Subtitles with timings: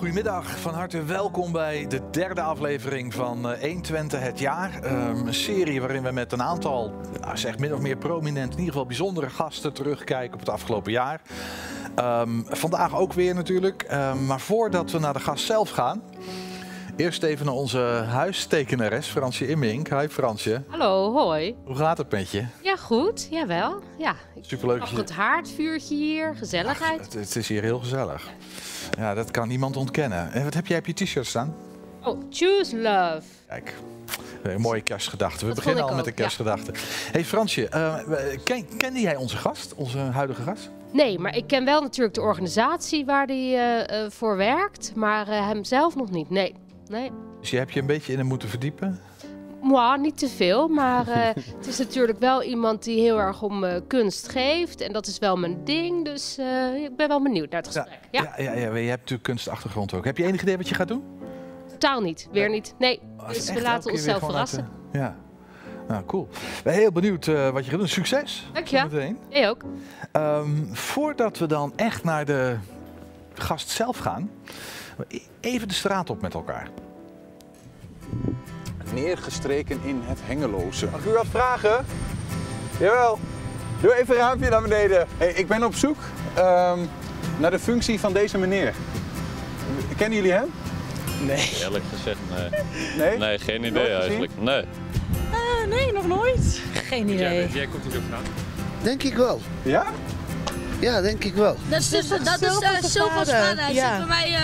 [0.00, 4.82] Goedemiddag, van harte welkom bij de derde aflevering van eh 120 het jaar.
[4.82, 8.58] Ehm, een serie waarin we met een aantal, ja, zeg min of meer prominent, in
[8.58, 11.20] ieder geval bijzondere gasten terugkijken op het afgelopen jaar.
[11.94, 13.82] Ehm, vandaag ook weer natuurlijk.
[13.82, 16.02] Ehm, maar voordat we naar de gast zelf gaan,
[16.96, 17.78] eerst even naar onze
[18.08, 19.88] huistekenares Fransje Immink.
[19.88, 21.56] Hi Fransje, Hallo, hoi.
[21.64, 22.44] hoe gaat het met je?
[22.62, 23.28] Ja, goed.
[23.30, 23.82] Jawel.
[23.98, 24.82] Ja, ik Superleuk.
[24.84, 27.00] je- het haardvuurtje hier, gezelligheid.
[27.00, 28.24] Het, het is hier heel gezellig.
[28.24, 28.30] Ja,
[29.14, 30.32] dat kan niemand ontkennen.
[30.32, 31.54] En wat heb jij op je t-shirt staan?
[32.04, 33.22] Oh, choose love.
[33.48, 33.74] Kijk,
[34.42, 35.38] een mooie kerstgedachte.
[35.40, 36.22] We Dat beginnen al met de ook, ja.
[36.22, 36.72] kerstgedachte.
[37.12, 40.70] hey Fransje, eh, we- ken, kende jij onze gast, onze huidige gast?
[40.92, 45.28] Nee, maar ik ken wel natuurlijk de organisatie waar hij eh, eh, voor werkt, maar
[45.28, 46.30] eh, hem zelf nog niet.
[46.30, 46.54] Nee,
[46.88, 47.10] nee.
[47.40, 49.00] Dus je hebt je een beetje in hem moeten verdiepen?
[49.62, 51.24] Moi, niet te veel, maar eh,
[51.58, 54.80] het is natuurlijk wel iemand die heel erg om eh, kunst geeft.
[54.80, 57.98] En dat is wel mijn ding, dus eh, ik ben wel benieuwd naar het gesprek.
[58.10, 60.04] Ja, ja, ja, ja, je hebt natuurlijk kunstachtergrond ook.
[60.04, 61.18] Heb je enig idee wat je gaat doen?
[61.68, 62.28] totaal niet.
[62.32, 62.74] Weer niet.
[62.78, 64.68] Nee, je dus we laten onszelf verrassen.
[64.92, 65.16] Ja,
[65.88, 66.28] nou cool.
[66.32, 67.88] Ik ben heel benieuwd wat je gaat doen.
[67.88, 68.50] Succes!
[68.52, 68.82] Dank je.
[68.82, 69.18] Meteen.
[69.28, 69.62] Jij ook.
[70.12, 72.56] Ehm, voordat we dan echt naar de
[73.34, 74.30] gast zelf gaan,
[75.40, 76.70] even de straat op met elkaar.
[78.92, 80.86] Neergestreken in het Hengeloze.
[80.90, 81.84] Mag ik u wat vragen?
[82.78, 83.18] Jawel.
[83.80, 85.06] Doe even een raampje naar beneden.
[85.18, 85.96] Hey, ik ben op zoek
[86.34, 86.78] ehm,
[87.38, 88.74] naar de functie van deze meneer.
[89.96, 90.50] Kennen jullie hem?
[91.26, 91.50] Nee.
[91.62, 92.60] Eerlijk gezegd, nee.
[93.08, 93.18] Nee?
[93.18, 94.00] Nee, geen Nooit idee gezien?
[94.00, 94.32] eigenlijk.
[94.38, 94.64] Nee.
[95.68, 96.60] Nee, nog nooit.
[96.72, 97.48] Geen idee.
[97.48, 98.22] jij komt hier ook vandaan?
[98.82, 99.40] Denk ik wel.
[99.62, 99.84] Ja?
[100.80, 101.56] Ja, denk ik wel.
[101.68, 102.42] Dat is, dus, dat
[102.82, 103.40] is Silva's eh.
[103.56, 103.96] Hij Ja.
[103.98, 104.40] zit bij mij, eh,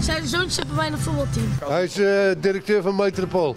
[0.00, 1.52] zijn zoon zit bij mij in het voetbalteam.
[1.68, 3.56] Hij is eh, directeur van Metropool.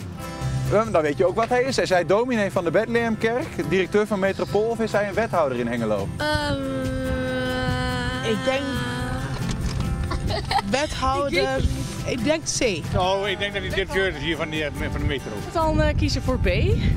[0.73, 1.77] Dan weet je ook wat hij is.
[1.77, 5.67] Is hij dominee van de Bethlehemkerk, directeur van Metropool of is hij een wethouder in
[5.67, 6.07] Hengelo?
[6.17, 6.53] Ehm,
[8.29, 8.61] Ik denk-
[10.81, 11.59] Wethouder.
[12.05, 12.81] Ik denk C.
[12.97, 15.31] Oh, ik denk dat hij directeur is hier van de, van de metro.
[15.53, 16.47] Dan eh, kiezen voor B.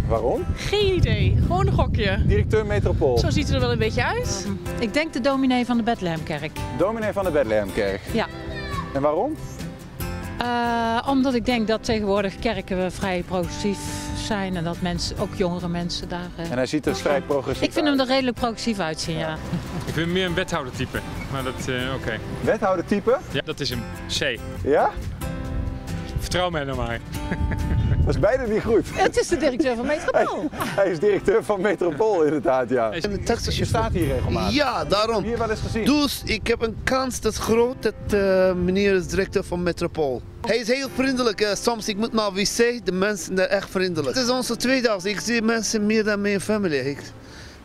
[0.08, 0.44] Waarom?
[0.56, 1.36] Geen idee.
[1.40, 2.22] Gewoon een gokje.
[2.26, 3.18] Directeur Metropool.
[3.18, 4.46] Zo ziet het er wel een beetje uit.
[4.78, 6.50] Ik denk de dominee van de Bethlehemkerk.
[6.78, 8.00] Dominee van de Bethlehemkerk.
[8.12, 8.26] Ja.
[8.94, 9.36] En waarom?
[10.38, 13.78] Eh, omdat ik denk dat tegenwoordig kerken vrij progressief
[14.26, 16.28] zijn en dat mensen, ook jongere mensen daar.
[16.36, 19.36] eh, En hij ziet er vrij progressief ik vind hem er redelijk progressief uitzien, ja.
[19.86, 21.00] Ik vind meer een wethoudertype.
[21.32, 22.18] Maar dat, eh, oké.
[22.40, 23.18] Wethouder type?
[23.30, 23.82] Ja, dat is hem.
[24.18, 24.38] C.
[24.64, 24.90] Ja?
[26.18, 26.98] Vertrouw mij nou maar.
[28.06, 28.84] Dat is bijna niet goed.
[28.92, 30.48] Het is de directeur van Metropool.
[30.52, 32.88] Hij is directeur van Metropool inderdaad, ja.
[32.88, 33.66] Hij is- En taxichauffeur.
[33.66, 34.54] staat hier regelmatig.
[34.54, 35.24] Ja, daarom.
[35.24, 35.84] Hier wel eens gezien.
[35.84, 40.22] Dus ik heb een kans dat groot dat eh, meneer is directeur van Metropool.
[40.46, 41.40] Hij is heel vriendelijk.
[41.40, 44.14] eh, soms ik moet naar wc, de mensen zijn echt vriendelijk.
[44.16, 45.04] Het is onze tweede dag.
[45.04, 46.90] Ik zie mensen meer dan mijn familie.
[46.90, 46.98] Ik,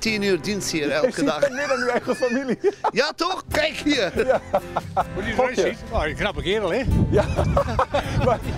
[0.01, 1.49] tien uur dienst hier elke dag.
[1.49, 2.59] Meer dan uw eigen familie.
[2.91, 3.43] Ja toch?
[3.51, 4.11] Kijk hier.
[5.13, 5.51] Hoe die Gokje.
[5.51, 5.77] eruit ziet.
[5.91, 6.77] Oh, een knappe kerel, hè?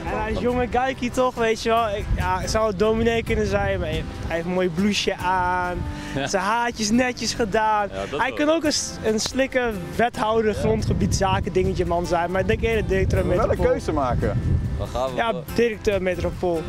[0.06, 1.90] En hij is jonge kijkie toch, weet je wel.
[1.90, 5.78] Ik, ja, het zou een dominee kunnen zijn, maar hij heeft een mooi blouseje aan.
[6.16, 6.28] Ja.
[6.28, 7.90] Zijn haartjes netjes gedaan.
[8.12, 8.74] Ja, hij kan ook een,
[9.04, 12.32] een slikke wethouder, grondgebiedzaken dingetje man zijn.
[12.32, 14.42] Maar ik denk eerder directeur Wel een keuze maken.
[14.78, 15.16] Waar gaan we?
[15.16, 16.62] Ja, directeur metropool.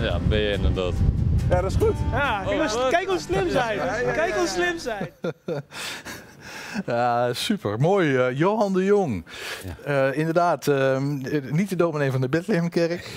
[0.00, 0.94] ja, ben je inderdaad.
[1.50, 1.94] Ja, dat is goed.
[2.12, 3.78] Ja, kijk, hoe, kijk hoe slim zijn.
[4.14, 5.10] Kijk hoe slim zijn.
[6.86, 7.78] Ja, super.
[7.78, 8.16] Mooi.
[8.16, 9.24] eh, Johan de Jong.
[9.84, 13.10] Eh, inderdaad, ehm, eh, niet de dominee van de Bethlehemkerk.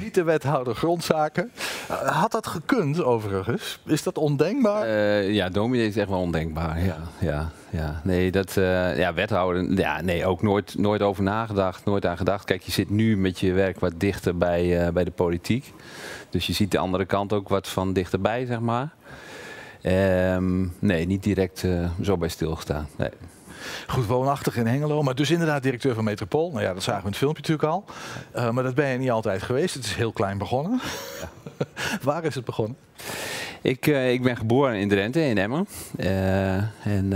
[0.00, 1.50] niet de wethouder grondzaken.
[1.88, 3.80] Eh, had dat gekund overigens?
[3.86, 4.88] Is dat ondenkbaar?
[5.22, 6.84] Ja, dominee is echt wel ondenkbaar.
[6.84, 8.00] Ja, ja, ja.
[8.04, 8.52] Nee, dat,
[8.96, 12.44] ja, wethouder, ja, nee, ook nooit, nooit over nagedacht, nooit aan gedacht.
[12.44, 15.72] Kijk, je zit nu met je werk wat dichter bij, bij de politiek.
[16.30, 18.88] Dus je ziet de andere kant ook wat van dichterbij, zeg maar.
[19.82, 22.88] Ehm, nee, niet direct eh, zo bij stilgestaan.
[22.96, 23.10] Nee.
[23.86, 26.50] Goed woonachtig in Hengelo, maar dus inderdaad directeur van Metropool.
[26.50, 27.84] Nou ja, dat zagen we in het filmpje natuurlijk al.
[28.32, 29.74] Eh, maar dat ben je niet altijd geweest.
[29.74, 30.80] Het is heel klein begonnen.
[32.02, 32.76] Waar is het begonnen?
[33.62, 35.66] Ik, eh, ik ben geboren in Drenthe, in Emmen.
[36.82, 37.08] En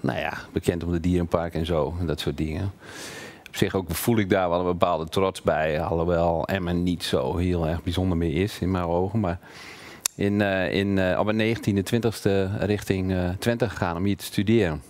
[0.00, 2.72] nou ja, bekend om de dierenpark en zo, en dat soort dingen.
[3.48, 7.36] Op zich ook voel ik daar wel een bepaalde trots bij, alhoewel Emmen niet zo
[7.36, 9.20] heel erg bijzonder meer is in mijn ogen.
[9.20, 9.38] Maar
[10.14, 14.24] in, eh, in, eh, op mijn 19e, 20e richting eh, Twente gegaan om hier te
[14.24, 14.82] studeren.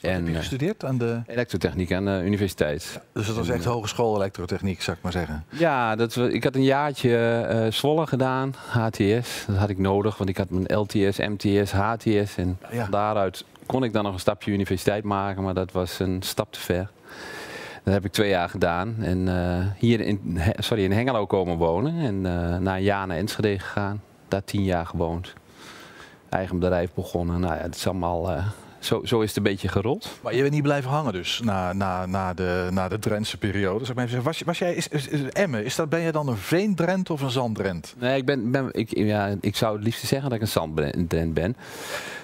[0.00, 1.20] heb En je eh, gestudeerd aan de...
[1.26, 3.00] elektrotechniek aan de universiteit.
[3.12, 5.44] Dus dat was echt hogeschool elektrotechniek, zou ik maar zeggen.
[5.48, 7.16] Ja, dat, ik had een jaartje
[7.48, 9.44] eh Zwolle gedaan, HTS.
[9.46, 12.36] Dat had ik nodig, want ik had mijn LTS, MTS, HTS.
[12.36, 12.86] En Ja.
[12.90, 16.60] daaruit kon ik dan nog een stapje universiteit maken, maar dat was een stap te
[16.60, 16.90] ver.
[17.84, 18.96] Dat heb ik twee jaar gedaan.
[19.00, 19.28] En
[19.78, 22.00] hier in, sorry, in Hengelo komen wonen.
[22.00, 24.00] En eh, na een jaar naar Enschede gegaan.
[24.28, 25.32] Daar tien jaar gewoond.
[26.28, 27.40] Eigen bedrijf begonnen.
[27.40, 28.46] Nou ja, het is allemaal eh,
[28.78, 30.18] zo, zo is het een beetje gerold.
[30.22, 33.84] Maar je bent niet blijven hangen dus, na, na, na, de, na de Drentse periode.
[33.84, 34.22] Zeg maar even.
[34.22, 37.20] Was, was jij, is, is, is- Emmen, is dat, ben je dan een veendrent of
[37.20, 37.94] een zanddrent?
[37.98, 41.08] Nee, ik, ben, ben, ik, ja, ik zou het liefst zeggen dat ik een zandbrand
[41.34, 41.56] ben.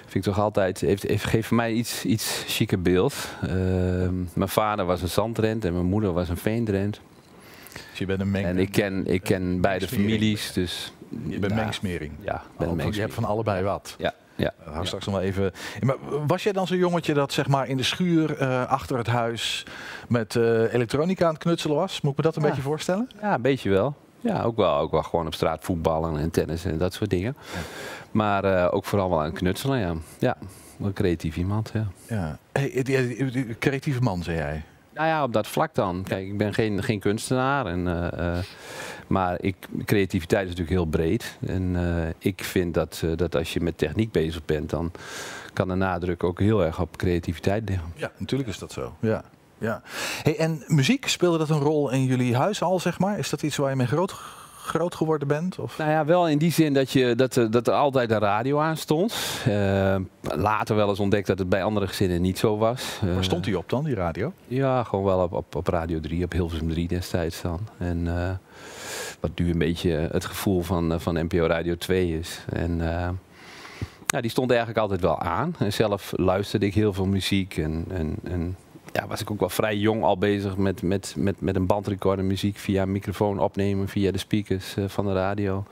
[0.01, 3.13] Vind ik toch altijd, heeft, heeft, geeft voor mij iets, iets chique beeld.
[3.41, 6.99] Ehm, mijn vader was een zandrent en mijn moeder was een veendrent.
[7.89, 8.45] Dus je bent een meng.
[8.45, 10.93] En ik ken, ik ken beide families, dus...
[11.27, 12.11] Je bent ja, mengsmering.
[12.19, 12.95] Ja, ben Oh, een je mengsmering.
[12.95, 13.95] hebt van allebei wat.
[13.97, 14.53] Ja, ja.
[14.79, 15.51] We straks nog wel even.
[15.81, 15.95] Maar
[16.27, 19.65] was jij dan zo'n jongetje dat zeg maar in de schuur eh, achter het huis
[20.07, 22.01] met eh, elektronica aan het knutselen was?
[22.01, 22.47] Moet ik me dat een Ja.
[22.47, 23.09] beetje voorstellen?
[23.21, 23.95] Ja, een beetje wel.
[24.19, 27.35] Ja, ook wel, ook wel gewoon op straat voetballen en tennis en dat soort dingen.
[28.11, 29.93] Maar eh, ook vooral wel aan het knutselen, ja.
[30.19, 30.37] Ja,
[30.81, 31.87] een creatief iemand, ja.
[32.07, 32.37] Ja.
[32.51, 34.63] Hey, die, die- die creatieve man, zei jij.
[34.93, 36.03] Nou ja, op dat vlak dan.
[36.07, 37.65] Kijk, ik ben geen, geen kunstenaar.
[37.65, 38.43] En, eh, eh,
[39.07, 39.55] maar ik,
[39.85, 41.37] creativiteit is natuurlijk heel breed.
[41.45, 44.91] En eh, ik vind dat, eh, dat als je met techniek bezig bent, dan
[45.53, 47.93] kan de nadruk ook heel erg op creativiteit liggen.
[47.95, 48.95] Ja, natuurlijk is dat zo.
[48.99, 49.23] Ja.
[49.57, 49.81] Ja.
[50.23, 53.17] Hey, en muziek, speelde dat een rol in jullie huis al, zeg maar?
[53.17, 54.15] Is dat iets waar je mee groot,
[54.63, 55.59] groot geworden bent?
[55.59, 55.77] Of?
[55.77, 58.59] Nou ja, wel in die zin dat, je, dat, er- dat er altijd een radio
[58.59, 59.13] aan stond.
[59.45, 62.99] Eh, later wel eens ontdekt dat het bij andere gezinnen niet zo was.
[63.01, 64.33] Waar Eh, stond die op dan, die radio?
[64.47, 67.59] Ja, gewoon wel op, op, op Radio 3, op Hilversum 3 destijds dan.
[67.77, 68.29] En eh,
[69.19, 72.45] wat nu een beetje het gevoel van, eh, van NPO Radio 2 is.
[72.49, 73.09] En eh,
[74.07, 75.55] ja, die stond eigenlijk altijd wel aan.
[75.59, 77.57] En zelf luisterde ik heel veel muziek.
[77.57, 78.57] En, en, en
[78.93, 82.25] ja, was ik ook wel vrij jong al bezig met, met, met, met een bandrecorder
[82.25, 85.65] muziek via microfoon opnemen, via de speakers eh, van de radio.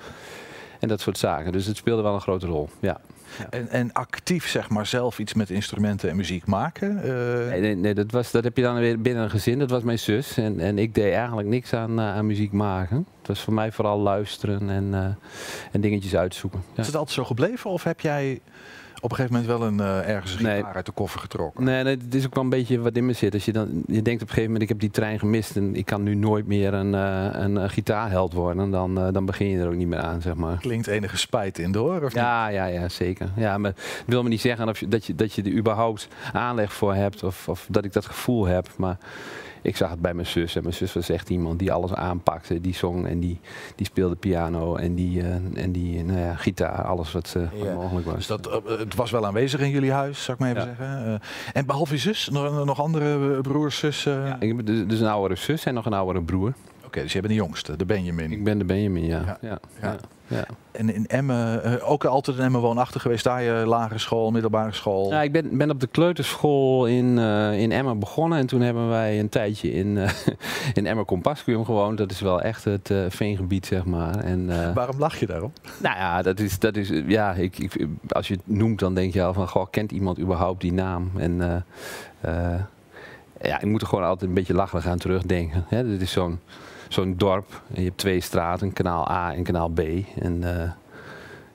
[0.80, 1.52] En dat soort zaken.
[1.52, 3.02] Dus het speelde wel een grote rol, ja.
[3.50, 7.04] En, en actief, zeg maar, zelf iets met instrumenten en muziek maken?
[7.44, 9.60] eh, Nee, nee, nee, dat, was, dat heb je dan weer binnen een gezin.
[9.60, 10.38] Dat was mijn zus.
[10.38, 12.98] En, en ik deed eigenlijk niks aan, eh, aan muziek maken.
[13.18, 15.18] Het was voor mij vooral luisteren en,
[15.72, 16.64] en dingetjes uitzoeken.
[16.74, 16.82] Ja.
[16.82, 18.42] Is het altijd zo gebleven of heb jij
[19.02, 20.56] op een gegeven moment wel een, eh, ergens een Nee.
[20.56, 21.64] gitaar uit de koffer getrokken?
[21.64, 23.34] Nee, nee, het is ook wel een beetje wat in me zit.
[23.34, 25.76] Als je, dan, je denkt op een gegeven moment, ik heb die trein gemist en
[25.76, 28.72] ik kan nu nooit meer een, eh, een, eh, gitaarheld worden.
[28.72, 30.58] Dan, dan begin je er ook niet meer aan, zeg maar.
[30.58, 32.12] Klinkt enige spijt in door, of niet?
[32.14, 33.30] Ja, ja, ja, zeker.
[33.36, 36.08] Ja, maar het wil me niet zeggen of je, dat, je, dat je er überhaupt
[36.34, 38.68] aanleg voor hebt of, of dat ik dat gevoel heb.
[38.78, 38.98] Maar
[39.62, 40.56] ik zag het bij mijn zus.
[40.56, 42.62] En mijn zus was echt iemand die alles aanpakte.
[42.62, 43.40] Die zong en die,
[43.76, 46.84] die speelde piano en die, eh, en die nou ja, gitaar.
[46.84, 47.74] Alles wat, Ja.
[47.74, 48.16] mogelijk was.
[48.16, 50.76] Dus dat, eh, het was wel aanwezig in jullie huis, zou ik maar even Ja.
[50.78, 51.20] zeggen.
[51.54, 54.26] En behalve je zus, nog, nog andere broers, zussen?
[54.26, 56.54] Ja, ik heb dus, dus een oudere zus en nog een oudere broer.
[56.86, 58.32] Oké, dus jij bent de jongste, de Benjamin.
[58.32, 59.38] Ik ben de Benjamin, ja.
[59.42, 59.60] Ja.
[59.82, 59.98] ja.
[60.32, 60.46] Ja.
[60.72, 64.74] En in Emmen, eh, ook altijd in Emmen woonachtig geweest, daar je lagere school, middelbare
[64.74, 65.12] school.
[65.12, 68.40] Ja, ik ben, ben op de kleuterschool in, eh, in Emmen begonnen.
[68.40, 70.10] En toen hebben wij een tijdje in, eh
[70.74, 71.98] in Emmen Compascuum gewoond.
[71.98, 74.20] Dat is wel echt het veengebied, zeg maar.
[74.20, 75.54] En, Waarom lach je daarom?
[75.82, 79.14] nou ja, dat is, dat is ja, ik, ik, als je het noemt, dan denk
[79.14, 81.12] je al van, goh, kent iemand überhaupt die naam?
[81.18, 81.66] En
[83.42, 85.66] ja, ik moet er gewoon altijd een beetje lacherig aan terugdenken.
[85.68, 85.88] Hè?
[85.88, 86.40] Dit is zo'n
[86.94, 87.62] zo'n dorp.
[87.74, 89.80] En je hebt twee straten, kanaal A en kanaal B.
[90.20, 90.72] En eh,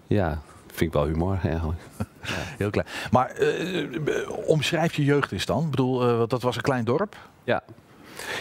[0.07, 1.81] ja, vind ik wel humor eigenlijk.
[2.59, 2.87] Heel klein.
[3.11, 5.65] Maar eh, eh, omschrijf je jeugd eens dan.
[5.65, 7.17] Ik bedoel, want dat was een klein dorp.
[7.45, 7.63] Ja.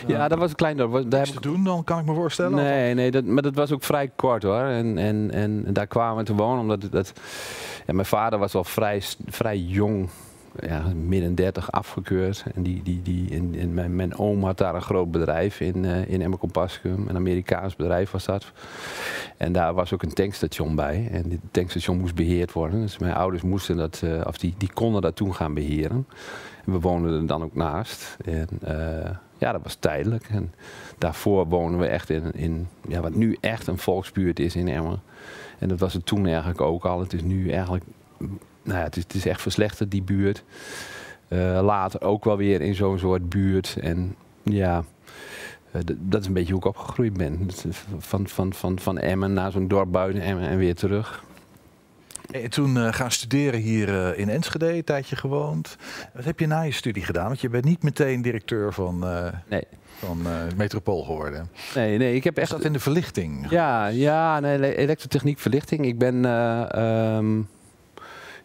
[0.08, 1.12] Ja, dat was een klein dorp.
[1.12, 2.56] Daar heb te doen dan, kan ik me voorstellen.
[2.56, 4.64] Nee, nee dat, maar dat was ook vrij kort hoor.
[4.64, 7.14] En, en, en daar kwamen we te wonen omdat dat,
[7.86, 10.10] ja, mijn vader was al vrij, vrij jong,
[10.60, 12.46] ja, midden 30 afgekeurd.
[12.56, 16.10] En, die, die, die, en mijn, mijn oom had daar een groot bedrijf in, eh
[16.10, 16.40] in Emmer.
[16.84, 18.52] Een Amerikaans bedrijf was dat.
[19.38, 21.10] En daar was ook een tankstation bij.
[21.12, 22.82] En dit tankstation moest beheerd worden.
[22.82, 26.08] Dus mijn ouders moesten dat, eh, of die, die konden dat toen gaan beheren.
[26.66, 28.18] En we woonden er dan ook naast.
[28.26, 30.28] En eh, ja, dat was tijdelijk.
[30.30, 30.54] En
[30.98, 35.02] daarvoor wonen we echt in, in ja, wat nu echt een volksbuurt is in Emmen.
[35.60, 37.00] En dat was het toen eigenlijk ook al.
[37.00, 37.84] Het is nu eigenlijk,
[38.66, 40.44] nou ja, het is, het is echt verslechterd, die buurt.
[41.28, 43.78] Eh, later ook wel weer in zo'n soort buurt.
[43.82, 44.84] En ja,
[45.72, 47.50] eh, dat is een beetje hoe ik opgegroeid ben.
[47.66, 51.24] Eh, Van, van, van, van Emmen naar zo'n dorp buiten Emmen en weer terug.
[52.32, 55.76] En toen eh, gaan studeren hier in Enschede, een tijdje gewoond.
[56.14, 57.28] Wat heb je na je studie gedaan?
[57.28, 59.00] Want je bent niet meteen directeur van,
[59.50, 59.64] Nee.
[60.00, 60.22] van
[60.56, 61.50] Metropool geworden.
[61.76, 62.52] Nee, nee, ik heb Is echt...
[62.52, 63.50] dat in de verlichting?
[63.50, 65.86] Ja, ja nee, ele- elektrotechniek, verlichting.
[65.86, 67.42] Ik ben, eh, ehm,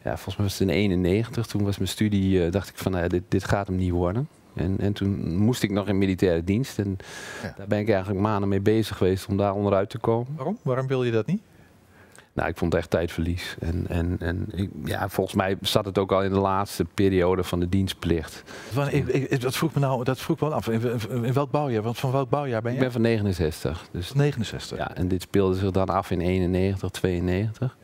[0.04, 1.47] ja, volgens mij was het in 91.
[1.47, 3.90] Toen was mijn studie, eh, dacht ik van, nou ja, dit, dit gaat hem niet
[3.90, 4.28] worden.
[4.54, 6.78] En, en toen moest ik nog in militaire dienst.
[6.78, 6.97] En
[7.42, 7.54] Ja.
[7.57, 10.33] daar ben ik eigenlijk maanden mee bezig geweest om daar onderuit te komen.
[10.37, 10.59] Waarom?
[10.62, 11.40] Waarom wil je dat niet?
[12.33, 13.57] Nou, ik vond het echt tijdverlies.
[13.61, 17.45] En, en, en ik, ja, volgens mij zat het ook al in de laatste periode
[17.45, 18.42] van de dienstplicht.
[18.71, 20.69] Van, ik, ik- dat vroeg me nou, dat vroeg me wel af.
[20.69, 21.83] In, welk bouwjaar?
[21.83, 22.83] Want van welk bouwjaar ben Ik je?
[22.85, 23.88] ben van 69.
[23.92, 24.78] Dus 69.
[24.78, 27.76] Ja, en dit speelde zich dan af in 91, 92.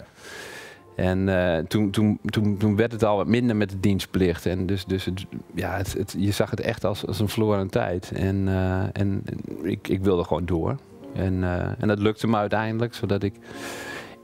[0.97, 4.47] En eh, toen, toen, toen, toen werd het al wat minder met de dienstplicht.
[4.47, 7.69] En dus, dus het, ja, het, het- je zag het echt als, als een verloren
[7.71, 8.13] tijd.
[8.15, 9.23] En, eh, en
[9.63, 10.77] ik, ik wilde gewoon door.
[11.15, 13.35] En, eh, en dat lukte me uiteindelijk, zodat ik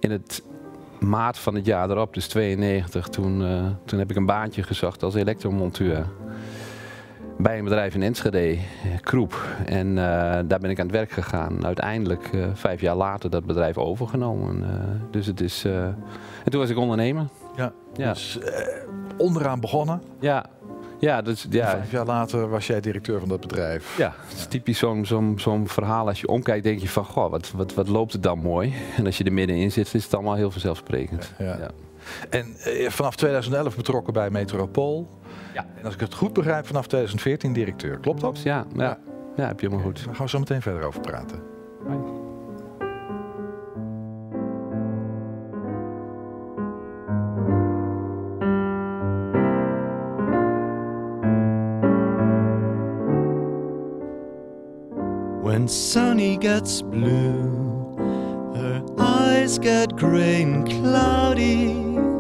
[0.00, 0.43] in het
[1.00, 3.38] maart van het jaar erop, dus 92, toen,
[3.85, 6.07] toen heb ik een baantje gezocht als elektromonteur.
[7.39, 8.59] Bij een bedrijf in Enschede,
[9.01, 9.47] Kroep.
[9.67, 10.05] En eh,
[10.47, 11.65] daar ben ik aan het werk gegaan.
[11.67, 14.62] Uiteindelijk, eh, vijf jaar later, dat bedrijf overgenomen.
[14.65, 14.71] Eh,
[15.11, 15.65] dus het is...
[15.65, 17.27] en toen was ik ondernemer.
[17.57, 18.12] Ja, Ja.
[18.12, 18.39] dus
[19.17, 20.03] onderaan begonnen.
[20.19, 20.45] Ja,
[20.99, 23.97] ja, dus, ja, Vijf jaar later was jij directeur van dat bedrijf.
[23.99, 26.07] ja, het is typisch zo'n zo'n zo'n verhaal.
[26.09, 28.75] Als je omkijkt, denk je van, goh, wat, wat, wat loopt het dan mooi.
[28.97, 31.33] En als je er middenin zit, is het allemaal heel vanzelfsprekend.
[31.39, 31.45] Ja.
[31.59, 31.71] Ja.
[32.31, 32.47] En
[32.91, 35.09] vanaf 2011 betrokken bij Metropool.
[35.54, 35.66] Ja.
[35.78, 37.99] En als ik het goed begrijp, vanaf 2014 directeur.
[37.99, 38.42] Klopt dat?
[38.42, 38.99] Ja, ja,
[39.37, 40.04] ja, heb je helemaal goed.
[40.04, 41.50] Daar gaan we zo meteen verder over praten.
[55.42, 57.94] When Sunny gets blue,
[58.54, 62.12] her eyes get gray and cloudy.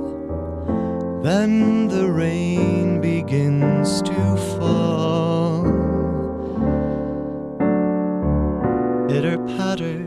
[1.22, 5.62] Then the rain begins to fall.
[9.08, 10.02] Pitter patter,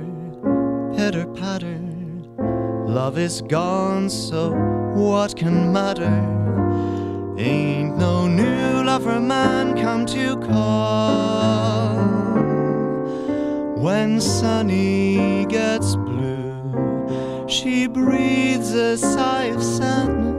[0.93, 1.79] pitter patter.
[2.85, 4.51] Love is gone, so
[4.93, 6.17] what can matter?
[7.37, 11.95] Ain't no new lover man come to call.
[13.77, 20.34] When Sunny gets blue, she breathes a sigh of sadness,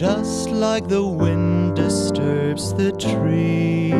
[0.00, 3.92] just like the wind disturbs the trees.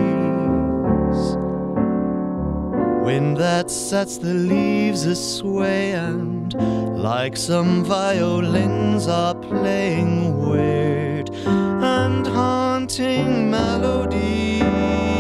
[3.05, 6.55] Wind that sets the leaves a sway, and
[6.99, 15.20] like some violins are playing weird and haunting melodies.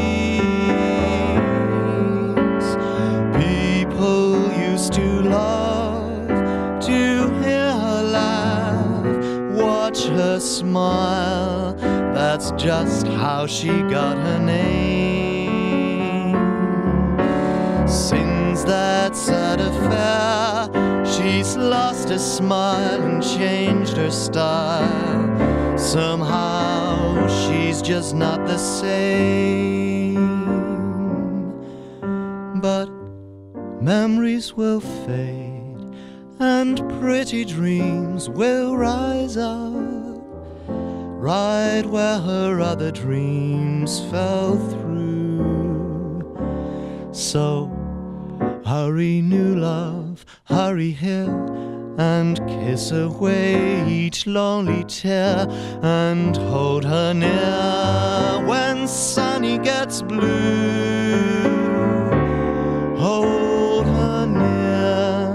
[10.60, 11.74] Smile.
[12.12, 16.36] That's just how she got her name.
[17.88, 20.68] Since that sad affair,
[21.06, 25.78] she's lost her smile and changed her style.
[25.78, 30.20] Somehow she's just not the same.
[32.60, 32.90] But
[33.80, 35.60] memories will fade
[36.38, 39.89] and pretty dreams will rise up
[41.30, 46.24] right where her other dreams fell through.
[47.12, 47.70] So
[48.66, 51.30] hurry, new love, hurry here
[51.98, 55.46] and kiss away each lonely tear
[55.82, 60.26] and hold her near when sunny gets blue.
[63.06, 65.30] Hold her near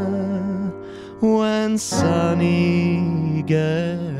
[1.21, 4.14] when sunny gets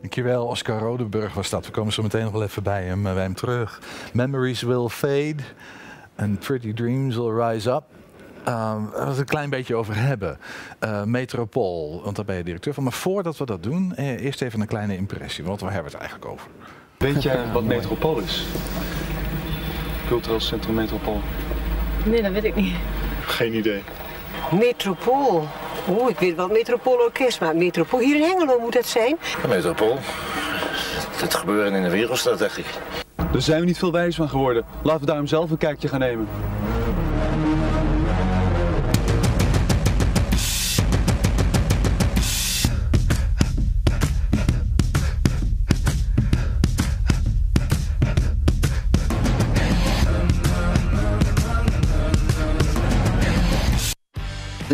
[0.00, 1.66] Dankjewel, Oscar Rodenburg was dat.
[1.66, 3.80] We komen zo meteen nog wel even bij hem, eh, bij hem terug.
[4.12, 5.36] Memories will fade
[6.16, 7.82] and pretty dreams will rise up.
[8.44, 10.38] Ehm we het een klein beetje over hebben.
[10.78, 12.82] Eh, Metropool, want daar ben je directeur van.
[12.82, 15.44] Maar voordat we dat doen, eh, eerst even een kleine impressie.
[15.44, 16.50] Want waar hebben we het eigenlijk over?
[16.98, 18.46] Weet jij wat Metropool is?
[20.08, 21.20] Cultureel Centrum Metropool.
[22.04, 22.74] Nee, dat weet ik niet.
[23.26, 23.82] Geen idee.
[24.50, 25.48] Metropool.
[25.88, 29.16] Oeh, ik weet wel het Metropoolorkest, maar Metropool hier in Hengelo moet het zijn.
[29.48, 29.98] Metropool.
[31.16, 32.66] Het gebeuren in de wereldstad, dacht ik.
[33.32, 34.64] Daar zijn we niet veel wijs van geworden.
[34.82, 36.28] Laten we daarom zelf een kijkje gaan nemen.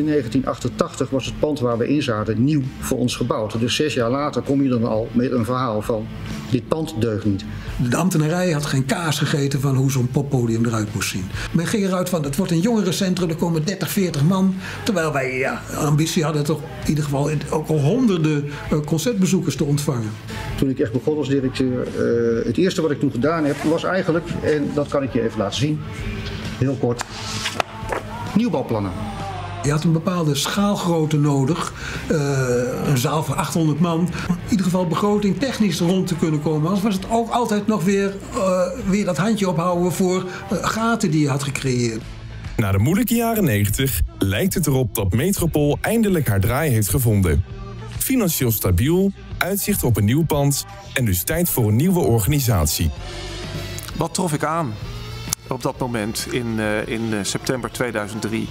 [0.03, 3.61] In 1988 was het pand waar we in zaten nieuw voor ons gebouwd.
[3.61, 6.07] Dus zes jaar later kom je dan al met een verhaal van
[6.51, 7.45] dit pand deugt niet.
[7.91, 11.25] De ambtenarij had geen kaas gegeten van hoe zo'n poppodium eruit moest zien.
[11.53, 14.55] Men ging eruit van het wordt een jongerencentrum, er komen 30, 40 man.
[14.85, 19.65] Terwijl wij ja, ambitie hadden toch in ieder geval ook al honderden eh, concertbezoekers te
[19.65, 20.11] ontvangen.
[20.59, 23.85] Toen ik echt begon als directeur, eh, het eerste wat ik toen gedaan heb was
[23.85, 25.81] eigenlijk, en dat kan ik je even laten zien,
[26.59, 27.05] heel kort,
[28.35, 28.93] nieuwbouwplannen.
[29.63, 31.73] Je had een bepaalde schaalgrootte nodig.
[32.09, 32.19] eh,
[32.87, 34.01] een zaal van 800 man.
[34.29, 36.67] In ieder geval begroting technisch rond te kunnen komen.
[36.67, 41.11] Anders was het ook altijd nog weer, eh, weer dat handje ophouden voor eh, gaten
[41.11, 42.03] die je had gecreëerd.
[42.57, 47.45] Na de moeilijke jaren 90 lijkt het erop dat Metropool eindelijk haar draai heeft gevonden.
[47.99, 52.91] Financieel stabiel, uitzicht op een nieuw pand en dus tijd voor een nieuwe organisatie.
[53.97, 54.73] Wat trof ik aan
[55.49, 58.49] op dat moment in, eh, in september 2003?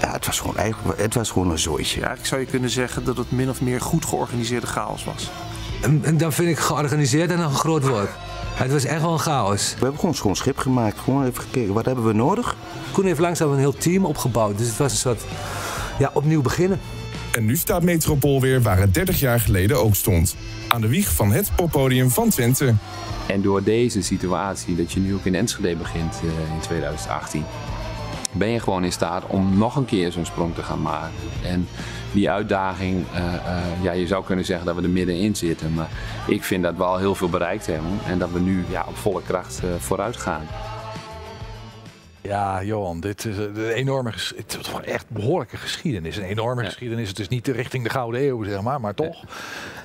[0.00, 1.94] Ja, het was gewoon, eigenlijk, het was gewoon een zooitje.
[1.94, 5.30] Eigenlijk zou je kunnen zeggen dat het min of meer goed georganiseerde chaos was.
[5.82, 8.10] En, en dan vind ik georganiseerd en een groot woord.
[8.54, 9.68] Het was echt wel een chaos.
[9.68, 10.98] We hebben gewoon een schoon schip gemaakt.
[10.98, 12.56] Gewoon even gekeken, wat hebben we nodig?
[12.92, 14.58] Koen heeft langzaam een heel team opgebouwd.
[14.58, 15.22] Dus het was een soort
[15.98, 16.80] ja, opnieuw beginnen.
[17.32, 20.36] En nu staat Metropool weer waar het 30 jaar geleden ook stond.
[20.68, 22.74] Aan de wieg van het poppodium van Twente.
[23.26, 27.44] En door deze situatie, dat je nu ook in Enschede begint eh, in 2018,
[28.32, 31.12] ben je gewoon in staat om nog een keer zo'n sprong te gaan maken.
[31.44, 31.68] En
[32.12, 35.74] die uitdaging, eh, eh, ja, je zou kunnen zeggen dat we er middenin zitten.
[35.74, 35.88] Maar
[36.26, 38.96] ik vind dat we al heel veel bereikt hebben en dat we nu ja, op
[38.96, 40.46] volle kracht eh, vooruit gaan.
[42.22, 46.16] Ja, Johan, dit is een enorme, het is toch echt behoorlijke geschiedenis.
[46.16, 47.08] Een enorme geschiedenis.
[47.08, 49.24] Het is niet richting de Gouden Eeuw, zeg maar, maar toch.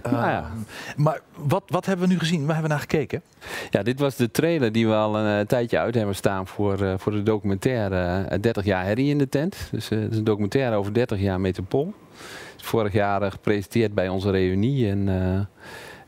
[0.03, 0.39] Nou ja.
[0.39, 2.45] Ehm, Maar wat, wat hebben we nu gezien?
[2.45, 3.21] Waar hebben we naar gekeken?
[3.69, 6.81] Ja, dit was de trailer die we al een eh, tijdje uit hebben staan voor,
[6.81, 9.67] eh, voor de documentaire eh, 30 jaar herrie in de tent.
[9.71, 11.93] Dus eh, het is een documentaire over 30 jaar Metropool.
[12.57, 15.07] Vorig jaar eh, gepresenteerd bij onze reunie en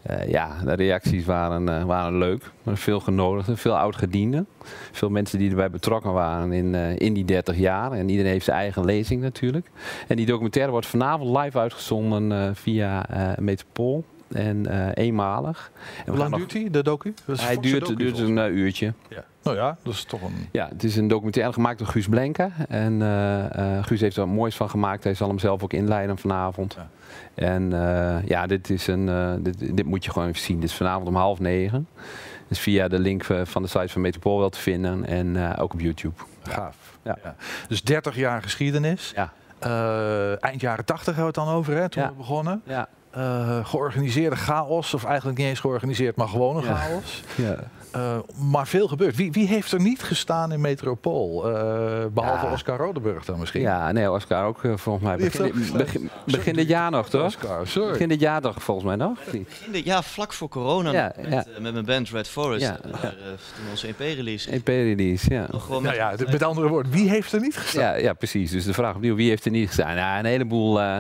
[0.07, 2.51] eh, ja, de reacties waren, eh, waren leuk.
[2.65, 4.47] Veel genodigden, veel oud-gedienden.
[4.91, 7.91] Veel mensen die erbij betrokken waren in, eh, in die 30 jaar.
[7.91, 9.69] En iedereen heeft zijn eigen lezing natuurlijk.
[10.07, 13.05] En die documentaire wordt vanavond live uitgezonden via
[13.39, 14.03] Metropool.
[14.34, 15.72] En eh, eenmalig.
[15.98, 17.13] En Hoe lang nog- duurt die, de docu?
[17.25, 18.93] Hij duurt, een eh, uurtje.
[19.10, 19.24] Ja.
[19.43, 20.48] Nou ja, dat is toch een...
[20.51, 22.50] Ja, het is een documentaire gemaakt door Guus Blenke.
[22.69, 25.03] En eh, Guus heeft er wat moois van gemaakt.
[25.03, 26.77] Hij zal hem zelf ook inleiden vanavond.
[27.36, 30.60] En eh, ja, dit, is een, dit, dit moet je gewoon even zien.
[30.60, 31.88] Dit is vanavond om half negen.
[32.48, 35.05] Dus via de link van de site van Metropool wel te vinden.
[35.05, 36.15] En ook op YouTube.
[36.43, 36.98] Gaaf.
[37.03, 37.17] Ja.
[37.24, 37.36] Ja.
[37.67, 39.13] Dus 30 jaar geschiedenis.
[39.15, 39.34] Ja.
[40.39, 42.10] Eind jaren 80 hebben we het dan over, hè, toen Ja.
[42.10, 42.62] we begonnen.
[42.65, 42.88] Ja.
[43.17, 46.75] Eh, georganiseerde chaos, of eigenlijk niet eens georganiseerd, maar gewoon een Ja.
[46.75, 47.23] chaos.
[47.36, 47.56] Ja.
[47.97, 48.17] Eh,
[48.51, 49.15] maar veel gebeurt.
[49.15, 51.49] Wie, wie heeft er niet gestaan in Metropool?
[51.49, 52.51] Eh, behalve Ja.
[52.51, 53.62] Oscar Rodeburg dan misschien?
[53.62, 55.17] Ja, nee, Oscar ook eh, volgens mij.
[55.17, 57.25] Begin, begin, begin dit jaar nog, toch?
[57.25, 57.91] Oscar, sorry.
[57.91, 59.17] Begin dit jaar toch, volgens mij nog?
[59.25, 61.36] Begin dit jaar, vlak voor corona, Ja, nog, ja.
[61.36, 62.62] met, met mijn band Red Forest.
[62.62, 64.51] Ja, eh, toen onze EP-release.
[64.51, 65.47] EP-release, ja.
[65.51, 67.83] Nog gewoon Nou met, ja, met andere woorden, wie heeft er niet gestaan?
[67.83, 68.51] Ja, ja, precies.
[68.51, 69.95] Dus de vraag opnieuw, wie heeft er niet gestaan?
[69.95, 70.97] Ja, een heleboel, eh,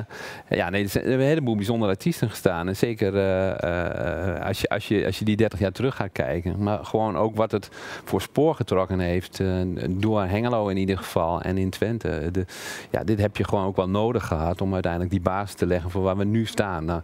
[0.49, 2.67] ja, nee, er zijn een heleboel bijzondere artiesten gestaan.
[2.67, 6.11] En zeker eh, eh, als, je, als, je, als je die 30 jaar terug gaat
[6.11, 6.63] kijken.
[6.63, 7.69] Maar gewoon ook wat het
[8.03, 9.39] voor spoor getrokken heeft.
[9.39, 9.47] eh,
[9.89, 12.29] door Hengelo in ieder geval en in Twente.
[12.31, 12.45] De,
[12.91, 15.91] ja, dit heb je gewoon ook wel nodig gehad om uiteindelijk die basis te leggen
[15.91, 16.85] voor waar we nu staan.
[16.85, 17.01] Nou,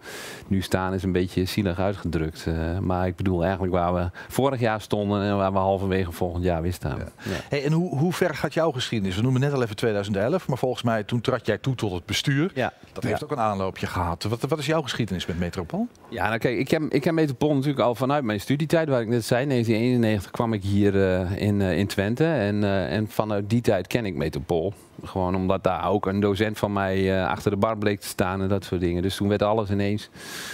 [0.47, 2.45] nu staan is een beetje zielig uitgedrukt.
[2.47, 6.43] eh, maar ik bedoel eigenlijk waar we vorig jaar stonden en waar we halverwege volgend
[6.43, 6.97] jaar weer staan.
[6.97, 7.05] Ja.
[7.49, 9.15] Hey, en hoe, hoe ver gaat jouw geschiedenis?
[9.15, 12.05] We noemen net al even 2011, maar volgens mij toen trad jij toe tot het
[12.05, 12.51] bestuur.
[12.53, 12.73] Ja.
[12.93, 14.23] Dat heeft ook een aanloopje gehad.
[14.23, 15.87] Wat, wat is jouw geschiedenis met Metropool?
[16.09, 19.07] Ja, nou kijk, ik heb, ik heb Metropool natuurlijk al vanuit mijn studietijd, waar ik
[19.07, 22.25] net zei, 1991 kwam ik hier eh, in, eh, in Twente.
[22.25, 24.73] En, eh, en vanuit die tijd ken ik Metropool.
[25.03, 28.47] Gewoon omdat daar ook een docent van mij achter de bar bleek te staan en
[28.47, 29.01] dat soort dingen.
[29.01, 30.09] Dus toen werd alles ineens,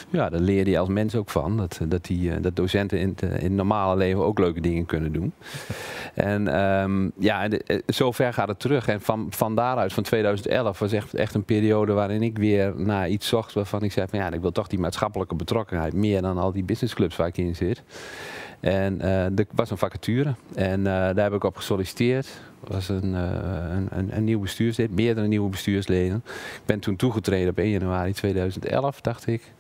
[0.09, 1.57] ja, daar leerde je als mens ook van.
[1.57, 5.11] Dat, dat, die, dat docenten in het, in het normale leven ook leuke dingen kunnen
[5.11, 5.33] doen.
[6.13, 8.87] En ehm, ja, de- eh, zover gaat het terug.
[8.87, 13.09] En van, van daaruit, van 2011, was echt, echt een periode waarin ik weer naar
[13.09, 16.37] iets zocht waarvan ik zei van ja, ik wil toch die maatschappelijke betrokkenheid meer dan
[16.37, 17.83] al die businessclubs waar ik in zit.
[18.59, 22.25] En eh, er was een vacature en eh, daar heb ik op gesolliciteerd.
[22.63, 23.21] Er was een, eh,
[23.71, 26.23] een, een, een nieuw bestuurslid, meerdere nieuwe bestuursleden.
[26.25, 29.51] Ik ben toen toegetreden op 1 januari 2011, dacht ik.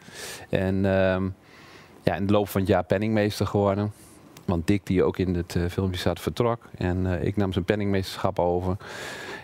[0.49, 1.29] En ehm,
[2.03, 3.91] ja, in de loop van het jaar penningmeester geworden.
[4.49, 6.61] Want Dick, die ook in het eh, filmpje zat, vertrok.
[6.77, 8.77] En eh, ik nam zijn penningmeesterschap over.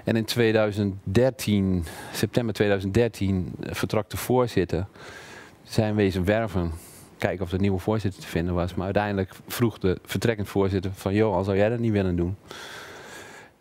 [0.03, 4.85] En in 2013, september 2013, eh, vertrok de voorzitter.
[5.63, 6.71] Zijn wezen werven.
[7.25, 8.73] Kijken of er een nieuwe voorzitter te vinden was.
[8.75, 11.13] Maar uiteindelijk vroeg de vertrekkend voorzitter van...
[11.13, 12.37] joh, al zou jij dat niet willen doen.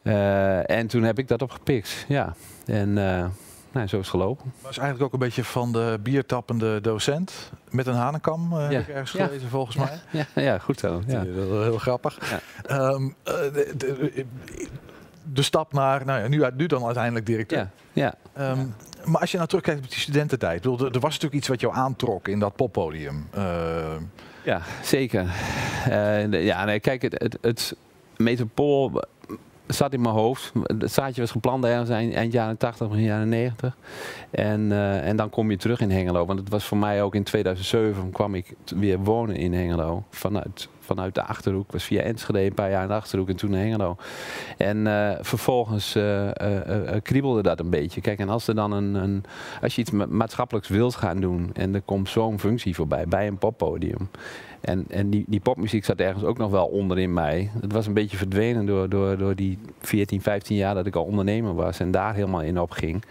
[0.03, 2.35] Eh, en toen heb ik dat opgepikt, ja.
[2.67, 3.27] En eh,
[3.73, 4.53] nou, zo is het gelopen.
[4.63, 8.89] was eigenlijk ook een beetje van de biertappende docent met een hanenkam, eh, heb ik
[8.89, 9.27] ergens Ja.
[9.27, 9.99] gelezen volgens mij.
[10.11, 11.03] Ja, ja goed zo.
[11.07, 11.23] Ja.
[11.23, 12.19] Heel, heel grappig.
[12.67, 14.25] Ehm, eh, de, de-
[15.33, 17.71] de stap naar, nou ja, nu, nu dan uiteindelijk directeur.
[17.93, 18.55] Ja, ja.
[19.05, 22.29] Maar als je nou terugkijkt op die studententijd, er, was natuurlijk iets wat jou aantrok
[22.29, 23.29] in dat poppodium.
[23.31, 24.03] Ehm,
[24.45, 25.27] Ja, zeker.
[25.89, 27.77] Eh, ja, nee, kijk, het, het,
[28.17, 29.03] Metropool
[29.67, 30.53] zat in mijn hoofd.
[30.67, 33.77] Het zaadje was geplant ergens eind, eind jaren 80, begin jaren 90.
[34.31, 36.27] En, eh, en dan kom je terug in Hengelo.
[36.27, 40.05] Want het was voor mij ook in 2007 kwam ik weer wonen in Hengelo.
[40.11, 41.73] Vanuit, vanuit de Achterhoek.
[41.73, 43.97] was via Enschede een paar jaar in de Achterhoek en toen naar Hengelo.
[44.57, 46.31] En eh, vervolgens eh,
[47.03, 48.01] kriebelde dat een beetje.
[48.01, 49.25] Kijk, en als er dan een, een
[49.63, 53.27] als je iets ma- maatschappelijks wilt gaan doen en er komt zo'n functie voorbij bij
[53.27, 54.09] een poppodium.
[54.61, 57.51] En, en die, die popmuziek zat ergens ook nog wel onder in mij.
[57.61, 61.05] Het was een beetje verdwenen door, door, door die 14, 15 jaar dat ik al
[61.05, 63.05] ondernemer was en daar helemaal in opging.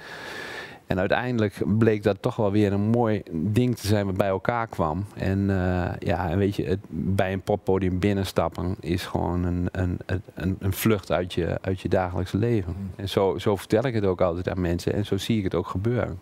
[0.93, 4.67] En uiteindelijk bleek dat toch wel weer een mooi ding te zijn wat bij elkaar
[4.67, 5.05] kwam.
[5.15, 9.99] En eh, ja, en weet je, het, bij een poppodium binnenstappen is gewoon een, een,
[10.35, 12.75] een, een vlucht uit je, uit je dagelijks leven.
[12.95, 15.55] En zo, zo vertel ik het ook altijd aan mensen en zo zie ik het
[15.55, 16.19] ook gebeuren.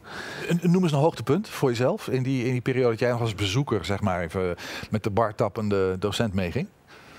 [0.62, 3.36] Noem eens een hoogtepunt voor jezelf in die, in die periode dat jij nog als
[3.36, 4.55] bezoeker, zeg maar even,
[4.89, 6.67] met de bartappende docent meeging.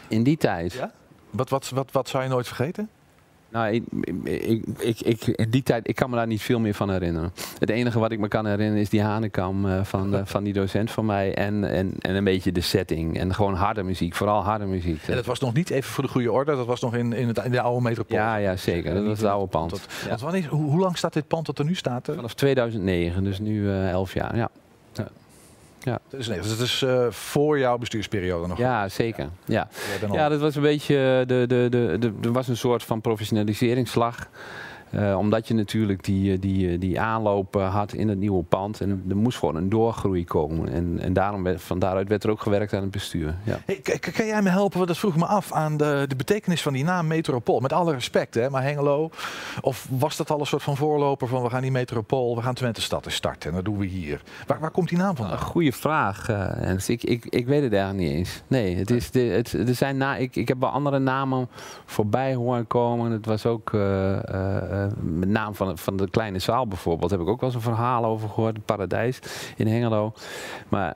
[0.08, 0.72] In die tijd?
[0.72, 0.92] Ja?
[1.30, 2.88] Wat, wat, wat, wat zou je nooit vergeten?
[3.52, 3.82] Nou, ik,
[4.24, 7.32] ik, ik, ik, in die tijd, ik kan me daar niet veel meer van herinneren.
[7.58, 10.52] Het enige wat ik me kan herinneren is die hanekam eh, van, eh, van die
[10.52, 11.34] docent van mij.
[11.34, 13.18] En, en, en een beetje de setting.
[13.18, 15.02] En gewoon harde muziek, vooral harde muziek.
[15.06, 17.28] En dat was nog niet even voor de goede orde, dat was nog in, in,
[17.28, 18.16] het, in de oude metropool.
[18.16, 18.94] Ja, ja, zeker.
[18.94, 19.86] Dat was het oude pand.
[20.02, 20.08] Ja.
[20.08, 22.08] Want wanneer, hoe, hoe lang staat dit pand dat er nu staat?
[22.08, 22.14] eh?
[22.14, 24.36] Vanaf 2009, dus nu eh 11 jaar.
[24.36, 24.48] Ja.
[24.92, 25.08] Ja.
[25.84, 25.98] Ja.
[26.08, 28.58] Dus nee, dus het is eh, voor jouw bestuursperiode nog.
[28.58, 29.28] Ja, zeker.
[29.44, 29.68] Ja,
[30.12, 30.94] ja dat was een beetje.
[31.20, 34.28] eh, De, de, de, de, er was een soort van professionaliseringsslag.
[34.92, 38.80] Eh, omdat je natuurlijk die, eh, die, eh, die aanloop had in het nieuwe pand.
[38.80, 40.68] En er moest gewoon een doorgroei komen.
[40.68, 43.34] En, en daarom werd, van daaruit werd er ook gewerkt aan het bestuur.
[43.44, 43.60] Ja.
[43.66, 44.76] Hey, kan jij me helpen?
[44.76, 47.60] Want dat vroeg me af aan de, de betekenis van die naam Metropool.
[47.60, 49.10] Met alle respect, hè, maar Hengelo.
[49.60, 52.54] Of was dat al een soort van voorloper van we gaan die Metropool, we gaan
[52.54, 54.22] Twente stad eens starten en dat doen we hier.
[54.46, 55.38] Waar, waar komt die naam vandaan?
[55.38, 56.28] Goeie vraag.
[56.28, 56.88] Ernst.
[56.88, 58.42] ik, ik, ik weet het eigenlijk niet eens.
[58.46, 61.48] Nee, het is de, het, er zijn na, ik, ik heb wel andere namen
[61.84, 63.10] voorbij horen komen.
[63.10, 63.70] Het was ook
[65.00, 67.10] met naam van, van de kleine zaal bijvoorbeeld.
[67.10, 68.64] Heb ik ook wel eens een verhaal over gehoord.
[68.64, 69.18] Paradijs
[69.56, 70.12] in Hengelo.
[70.68, 70.94] Maar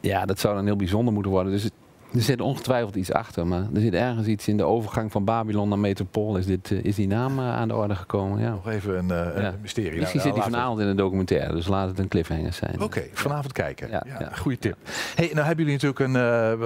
[0.00, 1.52] ja, dat zou dan heel bijzonder moeten worden.
[1.52, 1.70] Dus
[2.16, 3.46] er zit ongetwijfeld iets achter.
[3.46, 6.36] Maar er zit ergens iets in de overgang van Babylon naar Metropool.
[6.36, 8.40] Is, dit, eh, is die naam eh, aan de orde gekomen?
[8.40, 8.50] Ja.
[8.50, 9.88] Nog even een, eh, een mysterie.
[9.90, 11.54] Nou, Misschien nou, zit die we- vanavond in de documentaire.
[11.54, 12.80] Dus laat het een cliffhanger zijn.
[12.82, 13.88] Oké, vanavond kijken.
[13.90, 14.02] Ja.
[14.38, 14.76] Goede tip.
[15.14, 16.12] Hey, nou hebben jullie natuurlijk een.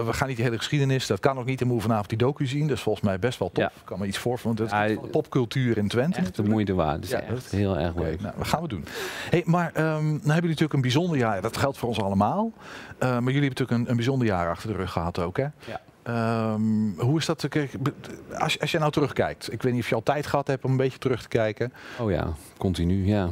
[0.04, 1.06] we- gaan niet die hele geschiedenis.
[1.06, 1.60] Dat kan ook niet.
[1.60, 2.66] En we moeten vanavond die docu zien.
[2.66, 3.64] Dat is volgens mij best wel tof.
[3.64, 4.38] Ik kan me iets voor.
[4.42, 6.18] Want het is de popcultuur in Twente.
[6.20, 7.12] Echt de moeite waard.
[7.12, 8.20] Echt heel erg leuk.
[8.20, 8.84] nou, dat gaan we doen.
[9.30, 11.40] Hey, maar ehm nou hebben jullie natuurlijk een bijzonder jaar.
[11.42, 12.52] Dat geldt voor ons allemaal.
[12.98, 15.70] Maar jullie hebben natuurlijk een, een bijzonder jaar achter de rug gehad ook, hè?
[15.72, 15.80] Ja.
[16.02, 16.62] Ehm,
[16.96, 17.46] hoe is dat?
[17.50, 17.92] be-
[18.38, 19.52] Als, als je nou terugkijkt.
[19.52, 21.72] Ik weet niet of je al tijd gehad hebt om een beetje terug te kijken.
[21.98, 23.28] Oh ja, continu, ja.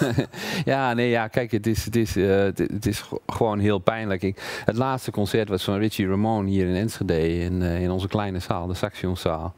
[0.64, 4.22] ja, nee, ja, kijk, het is, het is, eh, het, het is gewoon heel pijnlijk.
[4.22, 8.08] Ik, het laatste concert was van Richie Ramone hier in Enschede, in, eh, in onze
[8.08, 9.54] kleine zaal, de Saxionszaal.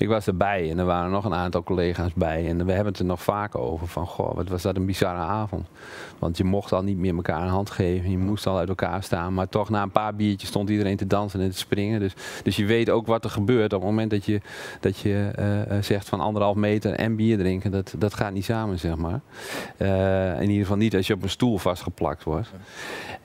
[0.00, 2.48] Ik was erbij en er waren nog een aantal collega's bij.
[2.48, 5.20] En we hebben het er nog vaak over van, goh, wat was dat een bizarre
[5.20, 5.66] avond.
[6.18, 9.02] Want je mocht al niet meer elkaar een hand geven, je moest al uit elkaar
[9.02, 9.34] staan.
[9.34, 12.00] Maar toch na een paar biertjes stond iedereen te dansen en te springen.
[12.00, 14.40] Dus, dus je weet ook wat er gebeurt op het moment dat je,
[14.80, 17.70] dat je eh, eh, zegt van anderhalf meter en bier drinken.
[17.70, 19.20] Dat, dat gaat niet samen, zeg maar.
[19.76, 22.50] Eh, in ieder geval niet als je op een stoel vastgeplakt wordt.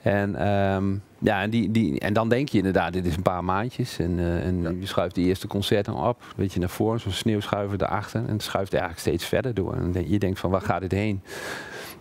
[0.02, 3.44] En, ehm, ja, en, die, die, en dan denk je inderdaad, dit is een paar
[3.44, 3.98] maandjes.
[3.98, 6.22] En, eh, en je schuift de eerste concerten op.
[6.36, 8.20] Weet je, naar voren, zo'n sneeuwschuiver erachter.
[8.26, 9.74] En het schuift eigenlijk steeds verder door.
[9.74, 11.22] En dan- je denkt van, waar gaat dit heen?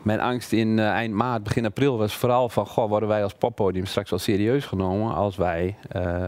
[0.02, 2.66] Mijn angst in eh, eind maart, begin april was vooral van...
[2.66, 5.14] Goh, worden wij als poppodium straks wel serieus genomen...
[5.14, 6.24] als wij eh,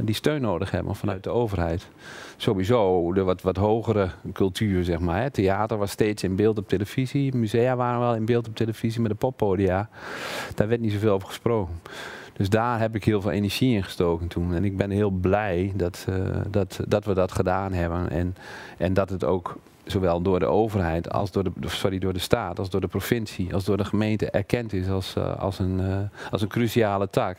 [0.00, 1.88] die steun nodig hebben vanuit de overheid.
[2.36, 5.20] Sowieso de wat, wat hogere cultuur, zeg maar.
[5.20, 5.30] Hè.
[5.30, 7.34] Theater was steeds in beeld op televisie.
[7.34, 9.88] Musea waren wel in beeld op televisie, maar de poppodia...
[10.54, 11.80] daar werd niet zoveel over gesproken.
[12.32, 14.54] Dus daar heb ik heel veel energie in gestoken toen.
[14.54, 16.14] En ik ben heel blij dat, eh,
[16.50, 18.10] dat, dat we dat gedaan hebben.
[18.10, 18.36] En,
[18.78, 22.58] en dat het ook zowel door de overheid als door de, sorry, door de staat,
[22.58, 26.30] als door de provincie, als door de gemeente erkend is als, eh, als, een, eh,
[26.30, 27.38] als een cruciale taak.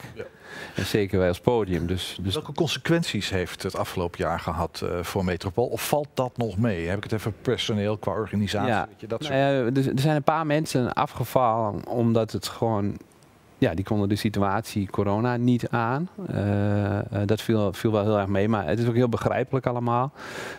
[0.76, 1.88] En zeker wij als podium.
[1.88, 5.66] Dus, dus Welke consequenties heeft het afgelopen jaar gehad eh, voor Metropool?
[5.66, 6.88] Of valt dat nog mee?
[6.88, 8.70] Heb ik het even personeel qua organisatie?
[8.70, 12.48] Ja, weet je, dat nou ja, er, er zijn een paar mensen afgevallen omdat het
[12.48, 12.98] gewoon.
[13.64, 16.10] Ja, die konden de situatie corona niet aan.
[16.28, 19.66] Eh, eh, dat viel, viel wel heel erg mee, maar het is ook heel begrijpelijk
[19.66, 20.12] allemaal.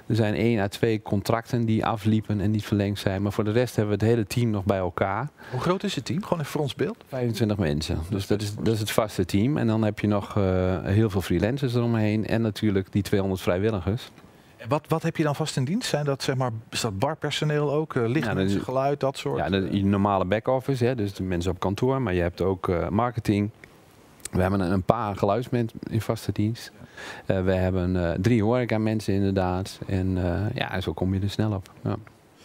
[0.06, 3.22] Er zijn één à twee contracten die afliepen en niet verlengd zijn.
[3.22, 5.28] Maar voor de rest hebben we het hele team nog bij elkaar.
[5.50, 6.22] Hoe groot is het team?
[6.22, 7.04] Gewoon even voor ons beeld.
[7.08, 7.98] 25 mensen.
[8.10, 9.56] Dus dat is, dat is het vaste team.
[9.56, 12.26] En dan heb je nog eh, heel veel freelancers eromheen.
[12.26, 14.10] En natuurlijk die 200 vrijwilligers.
[14.68, 15.88] Wat, wat heb je dan vast in dienst?
[15.88, 17.94] Zijn dat, zeg maar, is dat barpersoneel ook?
[17.94, 19.38] Uh, dat- geluid, dat soort?
[19.38, 22.03] Ja, de, je normale back-office, hè, dus de mensen op kantoor.
[22.03, 23.50] Maar je hebt ook eh, marketing.
[24.31, 26.72] We hebben een, paar geluidsmensen in vaste dienst.
[27.27, 29.79] Eh, we hebben eh, drie horeca mensen inderdaad.
[29.87, 31.70] En eh, ja, zo kom je er snel op.
[31.83, 31.96] Ja.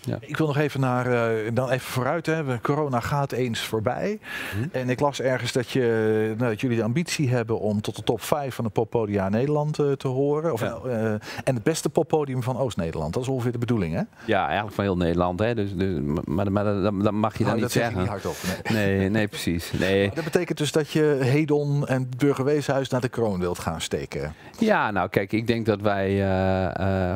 [0.02, 0.18] Ja.
[0.20, 2.26] Ik wil nog even naar, eh, dan even vooruit.
[2.26, 2.44] Hè.
[2.44, 4.20] We- Corona gaat eens voorbij.
[4.56, 4.68] Mhm.
[4.72, 8.04] En ik las ergens dat, je, nou, dat jullie de ambitie hebben om tot de
[8.04, 10.54] top 5 van de poppodia in Nederland eh, te horen.
[10.54, 13.14] Of, eh, en het beste poppodium van Oost-Nederland.
[13.14, 14.02] Dat is ongeveer de bedoeling, hè?
[14.26, 15.40] Ja, eigenlijk van heel Nederland.
[15.40, 15.56] Hè?
[15.56, 18.00] Dus, dus, maar maar dat, dat mag je dan Nou, niet zeggen.
[18.00, 18.36] niet hardop,
[18.72, 18.98] nee.
[18.98, 19.72] nee, nee, precies.
[19.80, 20.12] Nee.
[20.14, 24.34] Dat betekent dus dat je Hedon en het Burgerweeshuis naar de kroon wilt gaan steken.
[24.60, 26.18] Ja, nou kijk, ik denk dat wij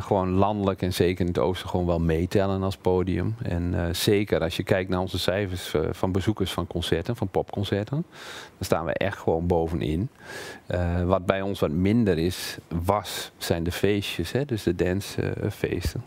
[0.02, 3.36] gewoon landelijk en zeker in het oosten gewoon wel meetellen als podium.
[3.42, 7.28] En eh, zeker als je kijkt naar onze cijfers eh, van bezoekers van concerten, van
[7.28, 8.06] popconcerten,
[8.58, 10.10] dan staan we echt gewoon bovenin.
[10.68, 14.46] Eh, wat bij ons wat minder is, was, zijn de feestjes, hè?
[14.46, 16.04] dus de dancefeesten.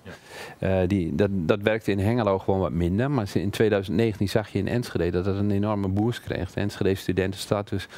[0.59, 4.59] Eh, die, dat, dat werkte in Hengelo gewoon wat minder, maar in 2019 zag je
[4.59, 6.53] in Enschede dat het een enorme boost kreeg.
[6.53, 7.89] De Enschede studentenstad, dus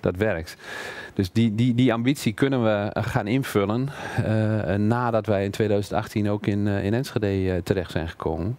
[0.00, 0.56] dat werkt.
[1.14, 3.88] Dus die, die, die ambitie kunnen we gaan invullen
[4.24, 8.56] eh, nadat wij in 2018 ook in, in Enschede terecht zijn gekomen.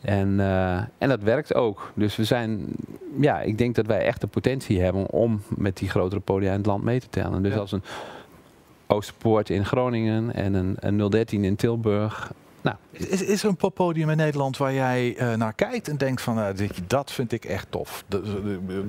[0.00, 1.92] En, eh, en dat werkt ook.
[1.94, 2.66] Dus we zijn,
[3.20, 6.56] ja, ik denk dat wij echt de potentie hebben om met die grotere podia in
[6.56, 7.42] het land mee te tellen.
[7.42, 7.82] Dus als een
[8.86, 12.32] Oosterpoort in Groningen en een, een 013 in Tilburg.
[12.62, 16.22] Nou, Is, is er een poppodium in Nederland waar jij eh, naar kijkt en denkt
[16.22, 18.04] van nou, dit, dat vind ik echt tof.
[18.08, 18.24] Dat,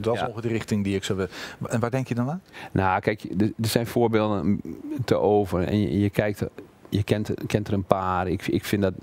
[0.02, 0.26] dat is Ja.
[0.28, 1.34] ongeveer de richting die ik zou willen.
[1.74, 2.42] En waar denk je dan aan?
[2.72, 4.62] Nou, kijk, er er zijn voorbeelden
[5.06, 5.64] te over.
[5.64, 6.44] En je, je kijkt,
[6.92, 8.28] je kent, kent er een paar.
[8.28, 8.94] Ik, ik vind dat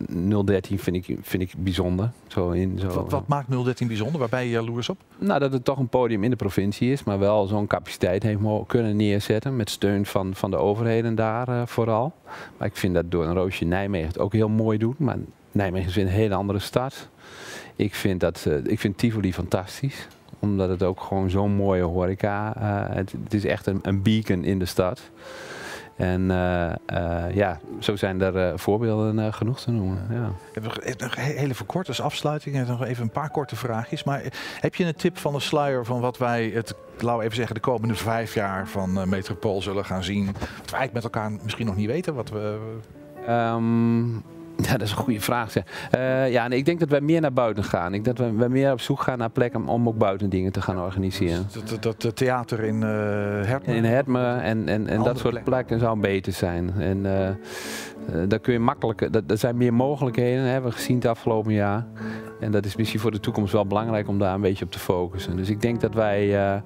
[0.46, 2.11] 013 vind ik, vind ik bijzonder.
[2.27, 2.87] Zo in, zo.
[2.87, 4.18] Wat, wat maakt 013 bijzonder?
[4.18, 4.98] Waar ben je jaloers op?
[5.18, 8.40] Nou, dat het toch een podium in de provincie is, maar wel zo'n capaciteit heeft
[8.66, 9.57] kunnen neerzetten.
[9.57, 12.12] Met steun van, van de overheden daar eh, vooral.
[12.57, 14.98] Maar ik vind dat door een Roosje Nijmegen het ook heel mooi doet.
[14.98, 15.16] Maar
[15.53, 17.09] Nijmegen is weer een hele andere stad.
[17.77, 20.07] Ik vind, dat, eh, ik vind Tivoli fantastisch
[20.40, 22.55] omdat het ook gewoon zo'n mooie horeca.
[22.57, 25.01] eh het, het is echt een, een beacon in de stad.
[25.98, 30.06] En eh, eh, ja, zo zijn er eh, voorbeelden genoeg te noemen.
[30.11, 30.26] Ja.
[30.26, 32.54] Ik heb nog, nog he- heel even kort als afsluiting.
[32.54, 34.04] Ik heb nog even een paar korte vraagjes.
[34.04, 34.22] Maar
[34.61, 37.54] heb je een tip van de sluier van wat wij, het, laten we even zeggen,
[37.54, 40.26] de komende vijf jaar van Metropool zullen gaan zien?
[40.26, 42.14] Wat we eigenlijk met elkaar misschien nog niet weten.
[42.14, 42.58] Wat we,
[43.26, 44.04] Ehm,
[44.66, 45.50] ja, dat is een goede vraag.
[45.50, 45.62] Zeg.
[45.90, 47.94] Eh, ja, nee, ik denk dat wij meer naar buiten gaan.
[47.94, 50.52] Ik denk dat we, wij meer op zoek gaan naar plekken om ook buiten dingen
[50.52, 51.46] te gaan organiseren.
[51.52, 52.88] dat, dat, dat, dat theater in eh
[53.48, 53.74] Hertman.
[53.74, 56.72] In Hertme en, en, en dat soort plekken zou beter zijn.
[56.78, 57.30] En eh,
[58.28, 61.52] daar kun je makkelijker, dat, er zijn meer mogelijkheden, hè, hebben we gezien het afgelopen
[61.52, 61.86] jaar.
[62.40, 64.79] En dat is misschien voor de toekomst wel belangrijk om daar een beetje op te
[64.79, 65.37] focussen.
[65.37, 66.61] Dus ik denk dat wij eh,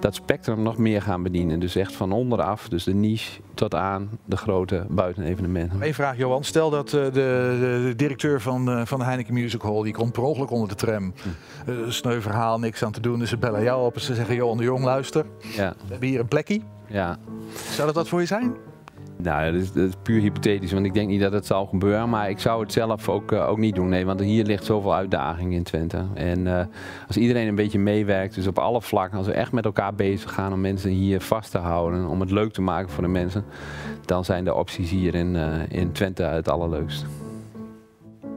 [0.00, 1.60] dat spectrum nog meer gaan bedienen.
[1.60, 5.82] Dus echt van onderaf, dus de niche tot aan de grote buitenevenementen.
[5.82, 6.44] Eén vraag, Johan.
[6.44, 10.22] Stel dat eh, de, directeur van, eh, van de Heineken Music Hall, die komt per
[10.22, 11.12] ongeluk onder de tram.
[11.22, 11.70] Hm.
[11.70, 13.18] Eh, sneu verhaal, niks aan te doen.
[13.18, 15.26] Dus ze bellen jou op en ze zeggen, Johan de Jong, luister.
[15.40, 15.74] Ja.
[15.84, 16.60] We hebben hier een plekje.
[16.86, 17.18] Ja.
[17.70, 18.54] Zou dat wat voor je zijn?
[19.22, 22.08] Nou, dat is, dat is puur hypothetisch, want ik denk niet dat het zal gebeuren.
[22.08, 23.88] Maar ik zou het zelf ook, eh, ook niet doen.
[23.88, 26.04] Nee, want hier ligt zoveel uitdaging in Twente.
[26.14, 26.64] En eh,
[27.06, 30.32] als iedereen een beetje meewerkt, dus op alle vlakken, als we echt met elkaar bezig
[30.32, 33.44] gaan om mensen hier vast te houden, om het leuk te maken voor de mensen,
[34.04, 37.06] dan zijn de opties hier in, eh, in Twente het allerleukst.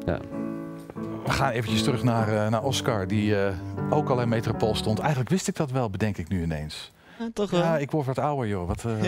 [0.05, 0.19] Ja.
[1.23, 3.35] We gaan eventjes terug naar, naar Oscar, die
[3.89, 4.99] ook al in Metropool stond.
[4.99, 6.91] Eigenlijk wist ik dat wel, bedenk ik nu ineens.
[7.19, 7.79] Ja, toch Ja, wel.
[7.81, 8.67] ik word wat ouder, joh.
[8.67, 9.07] Wat, eh,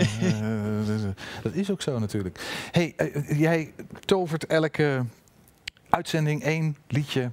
[0.92, 1.10] eh,
[1.42, 2.66] dat is ook zo natuurlijk.
[2.70, 3.72] hey, eh, jij
[4.04, 5.04] tovert elke
[5.90, 7.30] uitzending één liedje.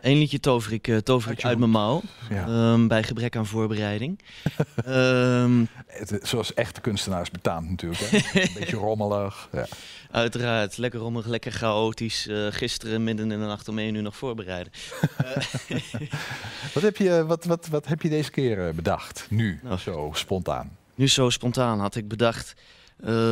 [0.00, 2.02] Eén liedje tover ik, eh, tover ik uit mijn mouw.
[2.30, 2.46] Ja.
[2.46, 4.18] Ehm, bij gebrek aan voorbereiding.
[5.86, 8.00] Het, eh, zoals echte kunstenaars betaamt natuurlijk.
[8.00, 8.40] Hè?
[8.40, 9.48] Een beetje rommelig.
[9.52, 9.66] Ja.
[10.10, 12.26] Uiteraard, lekker rommelig, lekker chaotisch.
[12.26, 14.72] Eh, gisteren midden in de nacht om één uur nog voorbereiden.
[16.74, 19.26] Wat, heb je, wat, wat, wat heb je deze keer bedacht?
[19.30, 19.78] Nu, Nou.
[19.78, 20.76] zo spontaan.
[20.94, 22.54] Nu zo spontaan had ik bedacht,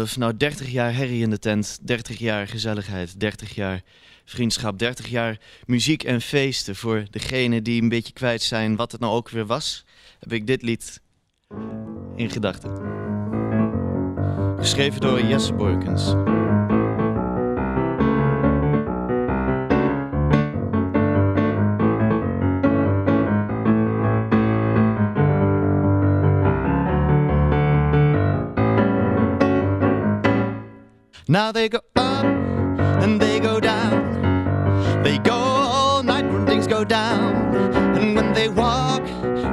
[0.05, 3.83] van nou 30 jaar herrie in de tent, 30 jaar gezelligheid, 30 jaar
[4.29, 6.77] vriendschap, 30 jaar muziek en feesten.
[6.77, 9.85] Voor degenen die een beetje kwijt zijn wat het nou ook weer was,
[10.19, 11.01] heb ik dit lied
[12.17, 12.71] in gedachten.
[14.59, 16.15] Geschreven door Jesse Borkens.
[31.31, 32.38] Now they go up
[35.09, 37.57] They go all night when things go down.
[37.97, 39.03] And when they walk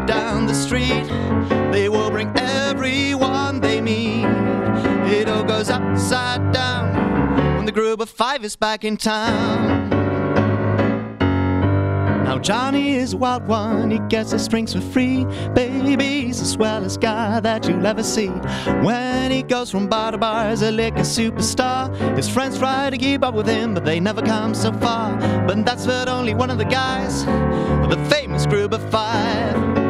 [0.06, 1.08] down the street,
[1.72, 4.26] they will bring everyone they meet.
[5.08, 9.95] It all goes upside down when the group of five is back in town.
[12.36, 15.24] Now Johnny is a wild one, he gets his drinks for free.
[15.54, 18.28] Baby, he's the swellest guy that you'll ever see.
[18.28, 22.98] When he goes from bar to bar he's a liquor superstar, his friends try to
[22.98, 25.15] keep up with him, but they never come so far.
[25.48, 29.85] But that's but only one of the guys, of the famous group of five.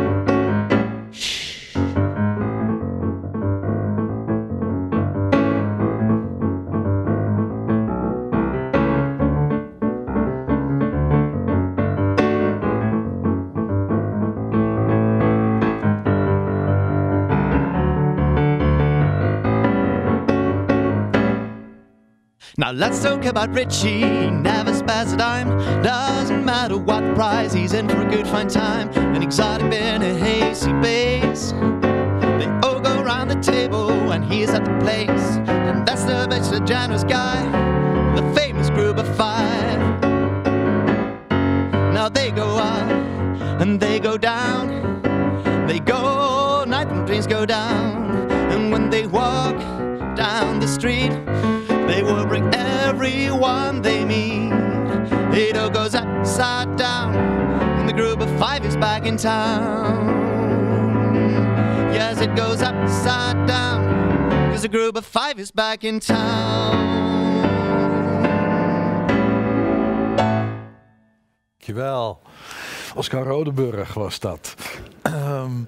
[22.58, 24.00] Now let's talk about Richie.
[24.00, 25.50] He never spares a dime.
[25.84, 28.89] Doesn't matter what price, he's in for a good fine time.
[29.13, 31.52] An exotic beer and a hazy bass.
[31.52, 35.36] They all go round the table when he's at the place.
[35.50, 37.44] And that's the bitch, the generous guy,
[38.15, 39.78] the famous group of five.
[41.94, 42.89] Now they go up
[43.60, 45.02] and they go down.
[45.68, 48.32] They go night when dreams go down.
[48.32, 49.58] And when they walk
[50.15, 51.12] down the street,
[51.88, 54.52] they will bring everyone they meet.
[55.34, 57.15] It all goes upside down,
[57.80, 60.08] and the group of five is back in town.
[61.93, 66.95] Yes, it goes upside down, cause the group of five is back in town.
[71.65, 72.19] Dankjewel.
[72.95, 74.56] Oscar Rodenburg was dat.
[75.02, 75.65] Ehm,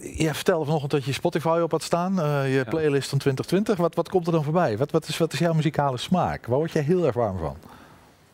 [0.00, 3.76] jij vertelde vanochtend dat je Spotify op had staan, eh, je playlist van 2020.
[3.76, 4.78] Wat, wat komt er dan voorbij?
[4.78, 6.46] Wat, wat, is, wat is jouw muzikale smaak?
[6.46, 7.56] Waar word jij heel erg warm van?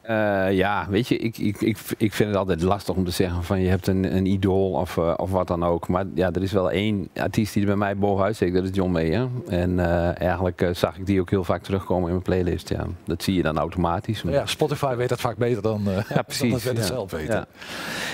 [0.08, 3.44] Eh, ja, weet je, ik, ik, ik, ik vind het altijd lastig om te zeggen
[3.44, 5.88] van je hebt een, een idool of, eh, of wat dan ook.
[5.88, 8.70] Maar ja, er is wel één artiest die er bij mij bovenuit steekt, dat is
[8.72, 9.28] John Mayer.
[9.48, 12.68] En eh, eigenlijk zag ik die ook heel vaak terugkomen in mijn playlist.
[12.68, 12.86] Ja.
[13.04, 14.22] Dat zie je dan automatisch.
[14.26, 15.82] Ja, Spotify weet dat vaak beter dan,
[16.14, 16.82] Ja, precies, dan dat het ja.
[16.82, 17.34] zelf weten.
[17.34, 17.46] Ja.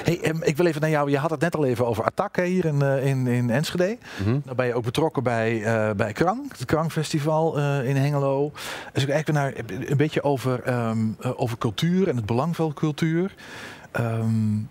[0.05, 1.11] Hey, ik wil even naar jou.
[1.11, 3.99] Je had het net al even over Attack hè, hier in, in, in Enschede.
[4.25, 4.39] Mhm.
[4.45, 5.63] Dan ben je ook betrokken bij,
[5.97, 8.53] bij Krang, het Krang-festival in Hengelo.
[8.93, 12.75] Dus ik eigenlijk naar een beetje over, ehm, eh, over cultuur en het belang van
[12.75, 13.35] cultuur.
[13.93, 14.63] Ehm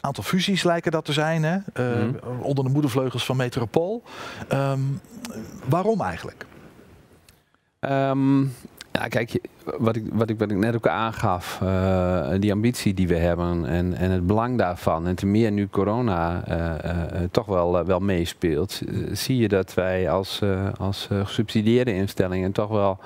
[0.00, 1.56] aantal fusies lijken dat te zijn, hè?
[1.72, 2.40] eh, Mhm.
[2.42, 4.02] onder de moedervleugels van Metropool.
[4.48, 4.80] Ehm,
[5.68, 6.46] waarom eigenlijk?
[7.80, 8.42] Ehm,
[8.92, 9.40] ja, kijk,
[9.78, 13.66] wat ik, wat, ik, wat ik net ook aangaf, eh, die ambitie die we hebben
[13.66, 15.06] en, en het belang daarvan.
[15.06, 20.42] En ten meer nu corona eh, toch wel, wel meespeelt, zie je dat wij als,
[20.78, 22.98] als gesubsidieerde instellingen toch wel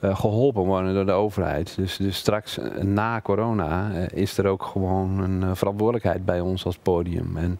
[0.00, 1.76] geholpen worden door de overheid.
[1.76, 6.40] Dus, dus straks eh, na corona eh, is er ook gewoon een eh, verantwoordelijkheid bij
[6.40, 7.36] ons als podium.
[7.36, 7.58] En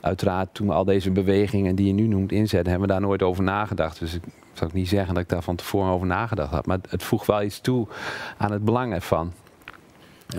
[0.00, 3.22] uiteraard toen we al deze bewegingen die je nu noemt inzetten, hebben we daar nooit
[3.22, 3.98] over nagedacht.
[3.98, 4.22] Dus ik
[4.52, 6.66] zou niet zeggen dat ik daar van tevoren over nagedacht had.
[6.66, 7.86] Maar het voegt wel iets toe
[8.36, 9.32] aan het belang ervan.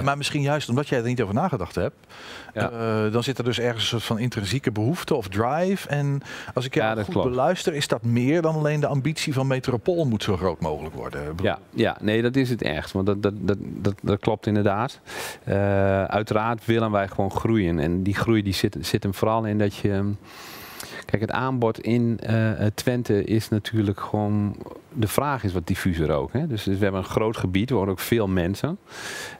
[0.04, 1.96] Maar misschien juist omdat jij er niet over nagedacht hebt,
[2.54, 5.90] eh, dan zit er dus ergens een soort van intrinsieke behoefte of drive.
[5.90, 6.22] En
[6.54, 7.30] als ik jou goed klopt.
[7.30, 11.36] beluister, is dat meer dan alleen de ambitie van Metropool moet zo groot mogelijk worden.
[11.42, 12.92] Ja, ja, nee, dat is het echt.
[12.92, 15.00] Want dat, dat, dat, dat, dat klopt inderdaad.
[15.44, 17.80] Eh, uiteraard willen wij gewoon groeien.
[17.80, 20.14] En die groei die zit, zit hem vooral in dat je.
[21.18, 24.56] Kijk, het aanbod in eh, Twente is natuurlijk gewoon.
[24.94, 26.34] De vraag is wat diffuser ook.
[26.34, 26.48] Hè?
[26.48, 28.78] Dus, dus we hebben een groot gebied, er wonen ook veel mensen.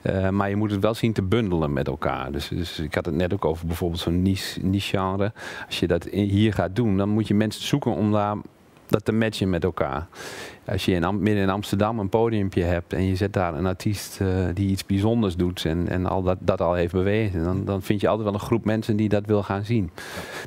[0.02, 2.32] Eh, maar je moet het wel zien te bundelen met elkaar.
[2.32, 5.34] Dus, dus ik had het net ook over bijvoorbeeld zo'n niche, niche genre.
[5.66, 8.36] Als je dat hier gaat doen, dan moet je mensen zoeken om daar
[8.88, 10.08] dat te matchen met elkaar.
[10.68, 13.66] Als je in, Am- midden in Amsterdam een podiumpje hebt en je zet daar een
[13.66, 17.66] artiest eh, die iets bijzonders doet en, en al dat, dat al heeft bewezen, dan,
[17.66, 19.92] dan vind je altijd wel een groep mensen die dat wil gaan zien.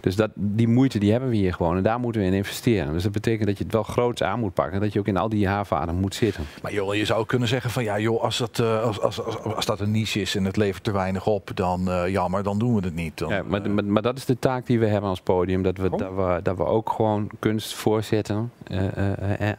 [0.00, 2.92] Dus dat, die moeite die hebben we hier gewoon en daar moeten we in investeren.
[2.92, 5.06] Dus dat betekent dat je het wel groots aan moet pakken en dat je ook
[5.06, 6.44] in al die haarvaten moet zitten.
[6.62, 9.42] Maar joh, je zou kunnen zeggen van ja joh, als dat, eh, als, als, als,
[9.42, 12.58] als dat een niche is en het levert te weinig op, dan eh, jammer, dan
[12.58, 13.18] doen we het niet.
[13.18, 15.62] Dan, Ja, maar, maar, maar dat is de taak die we hebben als podium.
[15.62, 15.98] Dat we, Oh.
[15.98, 18.52] dat we, dat we ook gewoon kunst voorzetten,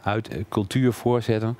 [0.02, 1.58] uit cultuur voorzetten.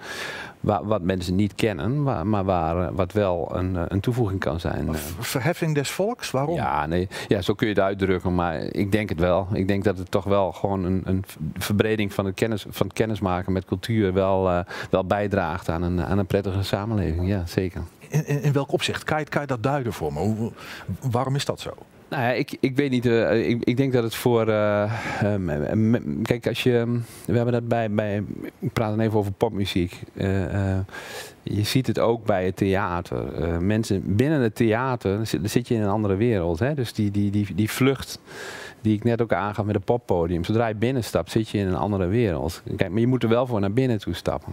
[0.61, 4.40] Waar, wat mensen niet kennen, maar, maar waar, eh, wat wel een, eh, een toevoeging
[4.40, 4.88] kan zijn.
[4.88, 4.94] eh.
[5.18, 6.55] Verheffing des volks, waarom?
[6.55, 9.48] Ja, nee, ja, zo kun je het uitdrukken, maar ik denk het wel.
[9.53, 11.24] Ik denk dat het toch wel gewoon een, een
[11.59, 16.18] verbreding van het, kennis, van het kennismaken met cultuur wel, wel bijdraagt aan een, aan
[16.18, 17.29] een prettige samenleving.
[17.29, 17.83] Ja, zeker.
[18.09, 19.05] In, in, in welk opzicht?
[19.05, 20.18] Kan je, kan je dat duiden voor me?
[20.18, 20.53] Hoe,
[21.11, 21.70] waarom is dat zo?
[22.11, 23.07] Nou ja, ik, ik weet niet.
[23.07, 24.49] eh, ik, ik denk dat het voor.
[24.49, 24.83] eh,
[25.20, 27.01] eh, m- m- kijk, als je.
[27.27, 27.90] We hebben dat bij.
[27.90, 28.23] bij
[28.59, 30.01] ik praat dan even over popmuziek.
[30.14, 30.79] Eh, eh,
[31.43, 33.34] je ziet het ook bij het theater.
[33.34, 36.59] Eh, mensen binnen het theater, zit, zit je in een andere wereld.
[36.59, 36.74] Hè?
[36.74, 38.18] Dus die, die, die, die vlucht
[38.80, 40.45] die ik net ook aangaf met het poppodium.
[40.45, 42.62] Zodra je binnenstapt, zit je in een andere wereld.
[42.76, 44.53] Kijk, maar je moet er wel voor naar binnen toe stappen.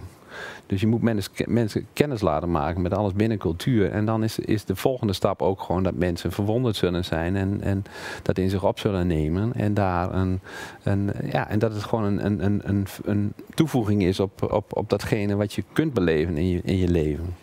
[0.66, 1.02] Dus je moet
[1.46, 3.90] mensen, kennis laten maken met alles binnen cultuur.
[3.90, 7.60] En dan is, is de volgende stap ook gewoon dat mensen verwonderd zullen zijn en,
[7.60, 7.84] en
[8.22, 9.52] dat in zich op zullen nemen.
[9.54, 10.40] En, daar een,
[10.82, 14.90] een, ja, en dat het gewoon een, een, een, een toevoeging is op, op, op
[14.90, 17.34] datgene wat je kunt beleven in je, in je leven.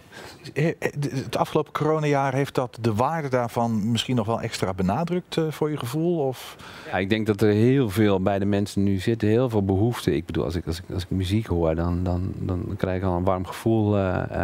[0.53, 5.69] Het afgelopen coronajaar heeft dat de waarde daarvan misschien nog wel extra benadrukt eh, voor
[5.69, 6.19] je gevoel?
[6.19, 6.55] Of?
[6.91, 10.15] Ja, ik denk dat er heel veel bij de mensen nu zitten, heel veel behoefte.
[10.15, 13.07] Ik bedoel, als ik, als ik, als ik muziek hoor, dan, dan, dan krijg ik
[13.07, 13.97] al een warm gevoel.
[13.97, 14.39] eh,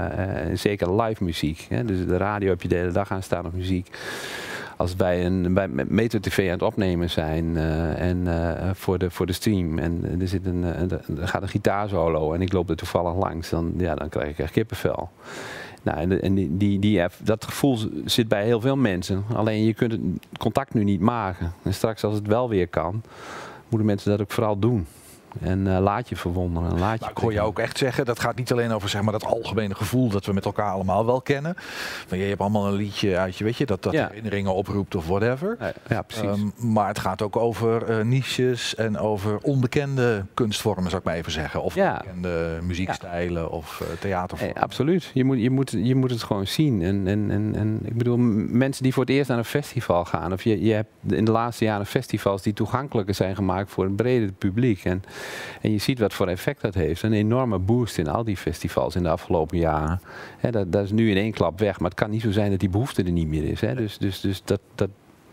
[0.53, 1.65] zeker live muziek.
[1.69, 1.85] Hè?
[1.85, 3.97] Dus de radio heb je de hele dag aan staan op muziek.
[4.77, 7.57] Als wij een, bij met Metro TV aan het opnemen zijn
[7.97, 8.27] en
[8.75, 12.53] voor, de, voor de stream en er, zit een, er gaat een gitaarsolo en ik
[12.53, 15.09] loop er toevallig langs, dan, ja, dan krijg ik echt kippenvel.
[15.81, 19.23] Nou, en, die, die, die, dat gevoel zit bij heel veel mensen.
[19.33, 20.01] Alleen je kunt het
[20.39, 21.53] contact nu niet maken.
[21.63, 23.01] En straks als het wel weer kan,
[23.67, 24.87] moeten mensen dat ook vooral doen.
[25.39, 26.69] En eh, laat je verwonderen.
[26.79, 29.01] Laat je Maar ik hoor jou ook echt zeggen, dat gaat niet alleen over zeg
[29.01, 31.53] maar, dat algemene gevoel dat we met elkaar allemaal wel kennen.
[32.07, 34.07] Van, je hebt allemaal een liedje uit je, weet je, dat, dat Ja.
[34.07, 35.57] herinneringen oproept of whatever.
[35.87, 36.23] Ja, precies.
[36.27, 41.15] Ehm, maar het gaat ook over eh, niches en over onbekende kunstvormen, zou ik maar
[41.15, 41.61] even zeggen.
[41.63, 41.91] Of Ja.
[41.91, 44.61] onbekende muziekstijlen of eh, theatervormen.
[44.61, 45.11] Absoluut.
[45.13, 46.81] Je moet, je, moet, je moet het gewoon zien.
[46.81, 50.33] En, en, en, en ik bedoel, mensen die voor het eerst naar een festival gaan.
[50.33, 53.95] Of je, je hebt in de laatste jaren festivals die toegankelijker zijn gemaakt voor het
[53.95, 54.83] brede publiek.
[54.85, 55.03] En,
[55.61, 57.03] en je ziet wat voor effect dat heeft.
[57.03, 60.01] Een enorme boost in al die festivals in de afgelopen jaren.
[60.51, 61.79] Dat, dat is nu in één klap weg.
[61.79, 63.59] Maar het kan niet zo zijn dat die behoefte er niet meer is.
[63.59, 64.89] Dus, dus, dus dat, dat,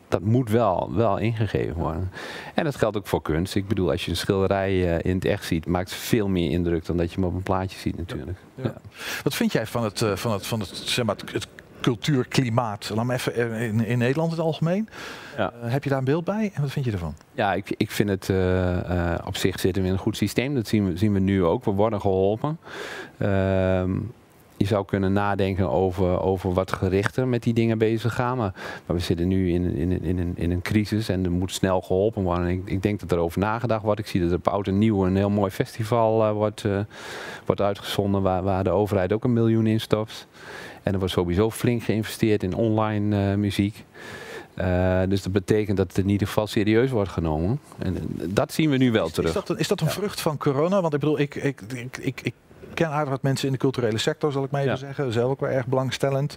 [0.09, 2.11] dat moet wel, wel ingegeven worden.
[2.55, 3.55] En dat geldt ook voor kunst.
[3.55, 6.51] Ik bedoel, als je een schilderij eh, in het echt ziet, maakt het veel meer
[6.51, 8.39] indruk dan dat je hem op een plaatje ziet natuurlijk.
[8.55, 8.74] Ja.
[9.22, 11.49] Wat vind jij van het, eh, van het, van het, zeg maar, het
[11.81, 12.91] cultuurklimaat?
[12.95, 14.89] Laat me even in, in Nederland het algemeen.
[15.37, 15.53] Ja.
[15.62, 17.14] Eh, heb je daar een beeld bij en wat vind je ervan?
[17.33, 20.55] Ja, ik, ik vind het eh, eh, op zich zitten we in een goed systeem.
[20.55, 21.64] Dat zien we, zien we nu ook.
[21.64, 22.59] We worden geholpen.
[23.18, 23.91] Ehm,
[24.57, 28.37] je zou kunnen nadenken over, over wat gerichter met die dingen bezig gaan.
[28.37, 28.53] Maar,
[28.87, 31.81] maar we zitten nu in, in, in, een, in een crisis en er moet snel
[31.81, 32.45] geholpen worden.
[32.45, 34.01] En ik, ik denk dat er over nagedacht wordt.
[34.01, 36.64] Ik zie dat er op Oud en Nieuw een heel mooi festival wordt,
[37.47, 40.26] wordt uitgezonden waar, waar de overheid ook een miljoen in stopt.
[40.89, 43.84] En er wordt sowieso flink geïnvesteerd in online eh, muziek.
[44.55, 47.61] Eh, dus dat betekent dat het in ieder geval serieus wordt genomen.
[47.78, 49.28] En eh, dat zien we nu wel terug.
[49.28, 50.80] Is dat een, is dat een vrucht van corona?
[50.80, 52.34] Want ik bedoel, ik, ik, ik, ik, ik
[52.79, 54.79] ken aardig wat mensen in de culturele sector, zal ik maar even Ja.
[54.79, 55.12] zeggen.
[55.12, 56.37] Zelf ook wel erg belangstellend.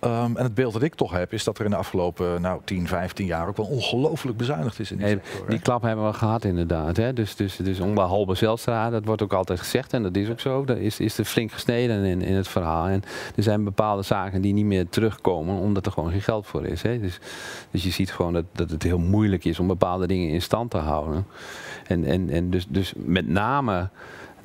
[0.00, 2.60] Ehm, en het beeld dat ik toch heb, is dat er in de afgelopen nou,
[2.64, 5.48] 10, 15 jaar ook wel ongelooflijk bezuinigd is in die sector.
[5.48, 6.96] die klap hebben we gehad inderdaad.
[6.96, 7.12] Hè?
[7.12, 10.40] Dus, dus, dus onder Halbe Zijlstra, dat wordt ook altijd gezegd en dat is ook
[10.40, 10.64] zo.
[10.64, 12.86] Daar is, is er flink gesneden in, in het verhaal.
[12.86, 13.02] En
[13.36, 16.82] er zijn bepaalde zaken die niet meer terugkomen omdat er gewoon geen geld voor is.
[16.82, 17.00] Hè?
[17.00, 17.18] Dus,
[17.70, 20.70] dus je ziet gewoon dat, dat het heel moeilijk is om bepaalde dingen in stand
[20.70, 21.26] te houden.
[21.86, 23.88] En, en, en dus, dus met name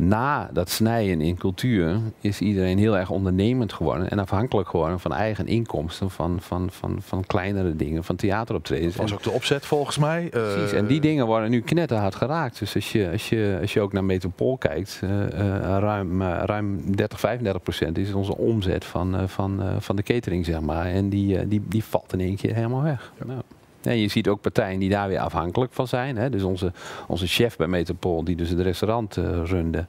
[0.01, 5.13] na dat snijden in cultuur is iedereen heel erg ondernemend geworden en afhankelijk geworden van
[5.13, 8.95] eigen inkomsten, van, van, van, van kleinere dingen, van theateroptredens.
[8.95, 10.23] Dat was ook de opzet volgens mij.
[10.23, 12.59] Eh, Precies, en die dingen worden nu knetterhard geraakt.
[12.59, 16.95] Dus als je, als je, als je ook naar Metropool kijkt, eh, eh, ruim, ruim
[16.95, 20.85] 30, 35 procent is onze omzet van, van, van de catering, zeg maar.
[20.85, 23.11] En die, die, die valt in één keer helemaal weg.
[23.25, 23.41] Nou.
[23.83, 26.17] En je ziet ook partijen die daar weer afhankelijk van zijn.
[26.17, 26.29] Hè.
[26.29, 26.71] Dus onze,
[27.07, 29.85] onze chef bij Metropool, die dus het restaurant eh, runde,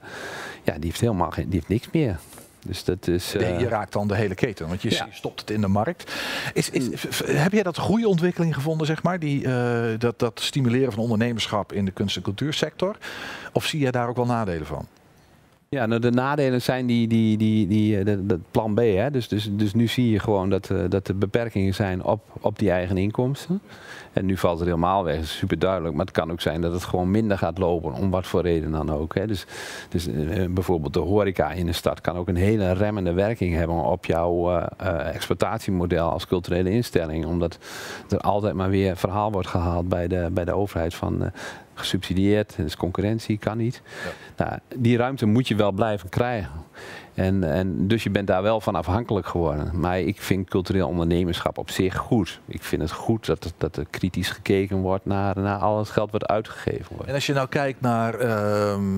[0.63, 2.19] ja, die heeft helemaal geen, die heeft niks meer.
[2.65, 3.33] Dus dat is.
[3.33, 5.07] Nee, eh, je raakt dan de hele keten, want je Ja.
[5.11, 6.13] stopt het in de markt.
[6.53, 6.85] Is, is,
[7.25, 9.19] heb jij dat goede ontwikkeling gevonden, zeg maar?
[9.19, 12.97] Die, eh, dat, dat stimuleren van ondernemerschap in de kunst- en cultuursector?
[13.51, 14.87] Of zie jij daar ook wel nadelen van?
[15.73, 18.79] Ja, nou de nadelen zijn die, die, die, die, eh, dat- plan B.
[18.79, 19.11] Hè?
[19.11, 22.59] Dus, dus, dus nu zie je gewoon dat, eh, dat er beperkingen zijn op, op
[22.59, 23.61] die eigen inkomsten.
[24.13, 25.95] En nu valt het helemaal weg, dat is super duidelijk.
[25.95, 28.71] Maar het kan ook zijn dat het gewoon minder gaat lopen, om wat voor reden
[28.71, 29.15] dan ook.
[29.15, 29.27] Hè?
[29.27, 29.45] Dus,
[29.89, 33.75] dus eh, bijvoorbeeld de horeca in de stad kan ook een hele remmende werking hebben
[33.75, 34.59] op jouw
[35.13, 37.25] exploitatiemodel als culturele instelling.
[37.25, 37.57] Omdat
[38.09, 41.31] er altijd maar weer verhaal wordt gehaald bij de, bij de overheid van...
[41.73, 43.81] gesubsidieerd, dus concurrentie kan niet.
[44.37, 46.51] Nou, die ruimte moet je wel blijven krijgen.
[47.13, 49.79] En, en dus je bent daar wel van afhankelijk geworden.
[49.79, 52.39] Maar ik vind cultureel ondernemerschap op zich goed.
[52.45, 55.89] Ik vind het goed dat, er- dat er kritisch gekeken wordt naar, naar al het
[55.89, 57.07] geld wat uitgegeven wordt.
[57.07, 58.97] En als je nou kijkt naar ehm,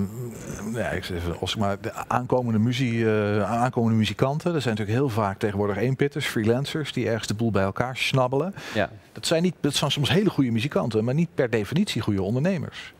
[0.74, 5.22] ja, ik zeg even, maar de aankomende, muzie, eh, aankomende muzikanten, er zijn natuurlijk heel
[5.22, 8.54] vaak tegenwoordig eenpitters, freelancers, die ergens de boel bij elkaar snabbelen.
[8.74, 8.90] Ja.
[9.12, 12.94] Dat zijn, niet, dat zijn soms hele goede muzikanten, maar niet per definitie goede ondernemers.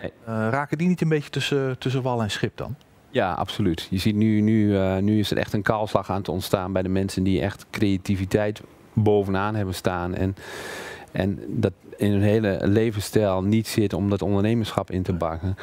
[0.00, 0.12] Nee.
[0.24, 2.76] Eh, raken die niet een beetje tussen, tussen wal en schip dan?
[3.14, 3.86] Ja, absoluut.
[3.90, 6.82] Je ziet nu, nu, eh, nu is er echt een kaalslag aan het ontstaan bij
[6.82, 8.60] de mensen die echt creativiteit
[8.92, 10.14] bovenaan hebben staan.
[10.14, 10.36] En,
[11.12, 15.56] en dat in hun hele levensstijl niet zit om dat ondernemerschap in te bakken.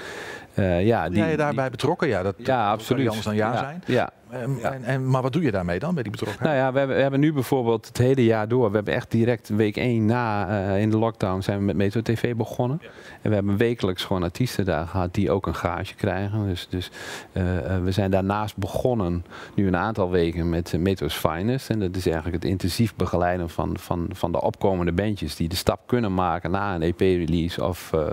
[0.53, 2.07] Eh, ja, Ben jij je daarbij betrokken?
[2.07, 3.07] Ja, dat ja, kan niet absoluut.
[3.07, 3.83] anders dan ja, ja zijn.
[3.85, 6.49] Ja, En, en, maar wat doe je daarmee dan, bij die betrokkenheid?
[6.49, 8.69] Nou ja, we hebben, we hebben nu bijvoorbeeld het hele jaar door.
[8.69, 12.01] We hebben echt direct week 1 na eh, in de lockdown zijn we met Metro
[12.01, 12.82] TV begonnen.
[13.21, 16.47] En we hebben wekelijks gewoon artiesten daar gehad die ook een gage krijgen.
[16.47, 16.91] Dus, dus
[17.32, 21.69] eh, eh, we zijn daarnaast begonnen nu een aantal weken met Metro's Finest.
[21.69, 25.55] En dat is eigenlijk het intensief begeleiden van, van, van de opkomende bandjes die de
[25.55, 28.07] stap kunnen maken na een EP-release of, eh,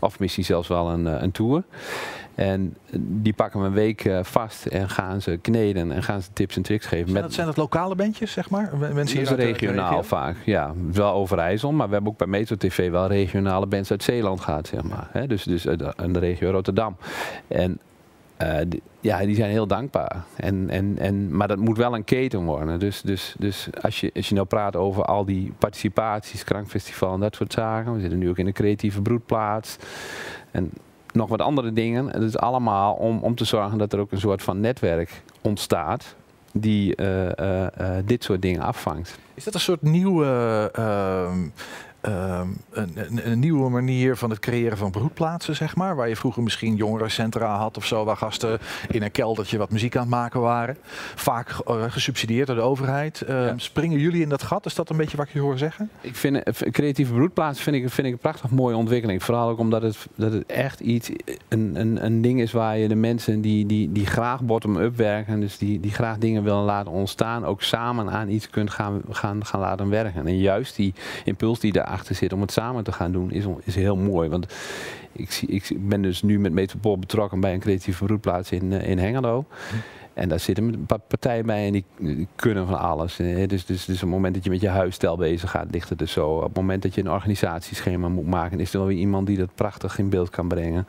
[0.00, 1.62] of misschien zelfs wel een, een tour.
[2.34, 6.28] En die pakken we een week eh, vast en gaan ze kneden en gaan ze
[6.32, 7.10] tips en tricks geven.
[7.10, 8.70] Zijn dat, zijn dat lokale bandjes, zeg maar?
[8.94, 10.02] Mensen hier uit regionaal regio?
[10.02, 10.72] vaak, ja.
[10.92, 14.66] Wel Overijssel, maar we hebben ook bij Metro TV wel regionale bands uit Zeeland gehad,
[14.66, 15.28] zeg maar.
[15.28, 16.96] Dus, dus de, in de regio Rotterdam.
[17.48, 17.80] En
[18.40, 20.24] eh, die, ja, die zijn heel dankbaar.
[20.36, 22.78] En, en, en, maar dat moet wel een keten worden.
[22.78, 27.20] Dus, dus, dus als, je, als je nou praat over al die participaties, Krankfestival en
[27.20, 27.94] dat soort zaken.
[27.94, 29.76] We zitten nu ook in een creatieve broedplaats.
[30.50, 30.70] En
[31.12, 32.06] nog wat andere dingen.
[32.06, 36.14] Het is allemaal om, om te zorgen dat er ook een soort van netwerk ontstaat.
[36.52, 39.18] Die eh, eh, eh, dit soort dingen afvangt.
[39.34, 40.70] Is dat een soort nieuwe,
[42.00, 45.96] ehm, een, een, een nieuwe manier van het creëren van broedplaatsen, zeg maar?
[45.96, 49.96] Waar je vroeger misschien jongerencentra had of zo, waar gasten in een keldertje wat muziek
[49.96, 50.76] aan het maken waren.
[51.14, 53.20] Vaak eh, gesubsidieerd door de overheid.
[53.20, 54.66] Ehm, Springen jullie in dat gat?
[54.66, 55.90] Is dat een beetje wat ik je hoor zeggen?
[56.00, 59.22] Ik vind eh, creatieve broedplaats vind ik, vind ik een prachtig mooie ontwikkeling.
[59.22, 61.10] Vooral ook omdat het, dat het echt iets,
[61.48, 65.40] een, een, een ding is waar je de mensen die, die, die graag bottom-up werken,
[65.40, 69.44] dus die, die graag dingen willen laten ontstaan, ook samen aan iets kunt gaan, gaan,
[69.44, 70.26] gaan laten werken.
[70.26, 70.94] En juist die
[71.24, 74.28] impuls die daarachter zit om het samen te gaan doen, is, is heel mooi.
[74.28, 74.46] Want
[75.12, 78.88] ik, zie, ik ben dus nu met Metropool betrokken bij een creatieve broedplaats in, eh,
[78.88, 79.44] in Hengelo.
[80.14, 83.18] En daar zitten een paar partijen bij en die, die kunnen van alles.
[83.18, 85.88] Eh, Dus, dus, dus op het moment dat je met je huisstijl bezig gaat, ligt
[85.88, 86.28] het dus zo.
[86.28, 89.38] Op het moment dat je een organisatieschema moet maken, is er wel weer iemand die
[89.38, 90.86] dat prachtig in beeld kan brengen.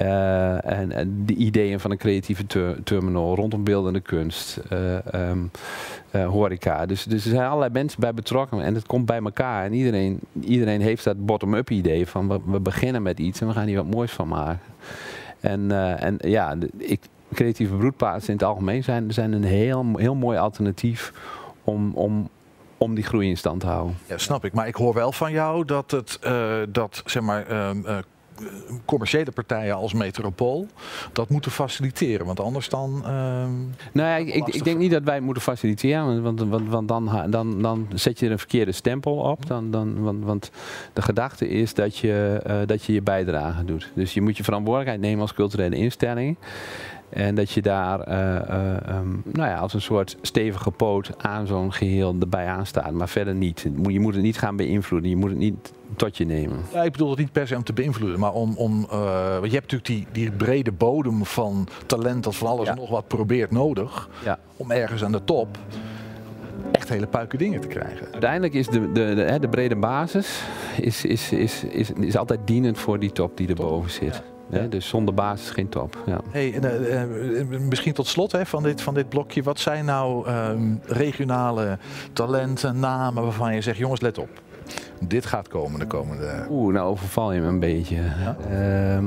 [0.00, 0.64] Eh,
[0.96, 5.38] en, de ideeën van een creatieve ter- terminal rondom beeldende kunst, eh, ehm,
[6.10, 6.86] eh, horeca.
[6.86, 9.64] Dus, dus er zijn allerlei mensen bij betrokken en het komt bij elkaar.
[9.64, 13.52] En iedereen, iedereen heeft dat bottom-up idee van we, we beginnen met iets en we
[13.52, 14.60] gaan hier wat moois van maken.
[15.40, 17.00] En, en ja, ik,
[17.34, 21.12] creatieve broedplaatsen in het algemeen zijn, zijn een heel, heel mooi alternatief
[21.64, 22.28] om, om,
[22.78, 23.96] om die groei in stand te houden.
[24.06, 24.52] Ja, snap ik.
[24.52, 26.18] Maar ik hoor wel van jou dat het,
[26.68, 27.98] dat zeg maar, ehm, eh,
[28.84, 30.66] commerciële partijen als Metropool
[31.12, 32.26] dat moeten faciliteren.
[32.26, 33.02] Want anders dan.
[33.04, 33.52] ehm,
[33.92, 37.26] Nou ja, ik, ik, denk niet dat wij het moeten faciliteren, want, want, want dan,
[37.30, 39.46] dan, dan zet je er een verkeerde stempel op.
[39.46, 40.50] Dan, dan, want, want
[40.92, 43.90] de gedachte is dat je, eh, dat je je bijdrage doet.
[43.94, 46.36] Dus je moet je verantwoordelijkheid nemen als culturele instelling.
[47.10, 51.46] En dat je daar eh, eh, ehm, nou ja, als een soort stevige poot aan
[51.46, 52.92] zo'n geheel erbij aanstaat.
[52.92, 53.66] Maar verder niet.
[53.82, 55.10] Je moet het niet gaan beïnvloeden.
[55.10, 56.58] Je moet het niet tot je nemen.
[56.72, 58.56] Ja, ik bedoel het niet per se om te beïnvloeden, maar om.
[58.56, 62.68] om eh, want je hebt natuurlijk die, die brede bodem van talent dat van alles
[62.68, 64.08] en nog wat probeert nodig.
[64.24, 64.38] Ja.
[64.56, 65.58] Om ergens aan de top
[66.72, 68.06] echt hele puiken dingen te krijgen.
[68.12, 70.42] Uiteindelijk is de, de, de, brede basis
[70.76, 74.22] is, is, is, is, is altijd dienend voor die top die erboven zit.
[74.50, 75.96] Hè, Dus zonder basis geen top.
[76.06, 76.20] Ja.
[76.30, 77.00] Hey, en, eh,
[77.40, 79.42] eh, misschien tot slot hè, van, dit, van dit blokje.
[79.42, 81.78] Wat zijn nou ehm, regionale
[82.12, 84.28] talenten, namen waarvan je zegt: jongens, let op.
[85.00, 86.46] Dit gaat komen de komende.
[86.50, 87.96] Oeh, nou overval je me een beetje.
[88.50, 89.04] Ehm,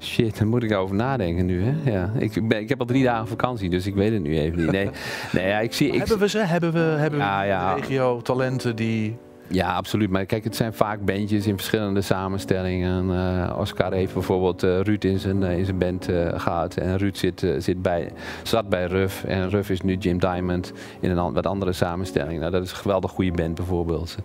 [0.00, 1.64] shit, daar moet ik over nadenken nu.
[1.64, 1.90] Hè?
[1.90, 2.10] Ja.
[2.18, 4.70] Ik, ben, ik heb al drie dagen vakantie, dus ik weet het nu even niet.
[4.70, 4.90] Nee,
[5.32, 6.38] nee ja, ik zie, ik, hebben we ze?
[6.38, 7.74] Hebben we, hebben we Ja, ja.
[7.74, 9.16] regio talenten die.
[9.52, 10.10] Ja, absoluut.
[10.10, 13.10] Maar kijk, het zijn vaak bandjes in verschillende samenstellingen.
[13.14, 16.76] Eh, Oscar heeft bijvoorbeeld eh, Ruud in zijn, eh, in zijn band eh, gehad.
[16.76, 18.10] En Ruud zit, zit bij,
[18.42, 19.24] zat bij Ruff.
[19.24, 22.40] En Ruff is nu Jim Diamond in een wat andere samenstelling.
[22.40, 24.16] Nou, dat is een geweldig goede band bijvoorbeeld.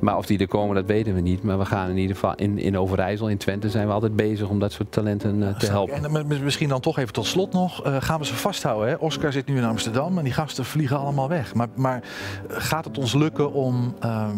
[0.00, 1.42] Maar of die er komen, dat weten we niet.
[1.42, 4.48] Maar we gaan in ieder geval in, in Overijssel, in Twente, zijn we altijd bezig
[4.48, 6.04] om dat soort talenten eh, te helpen.
[6.04, 7.84] En misschien dan toch even tot slot nog.
[7.84, 8.88] eh, gaan we ze vasthouden?
[8.88, 8.94] Hè?
[8.94, 11.54] Oscar zit nu in Amsterdam en die gasten vliegen allemaal weg.
[11.54, 12.02] Maar, maar
[12.48, 13.94] eh, gaat het ons lukken om.
[14.00, 14.36] ehm,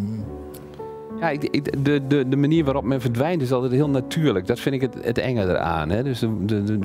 [1.20, 1.34] Ja,
[1.82, 4.46] de, de, de manier waarop men verdwijnt is altijd heel natuurlijk.
[4.46, 5.90] Dat vind ik het, het enge eraan.
[5.90, 6.02] Hè?
[6.02, 6.30] Dus er,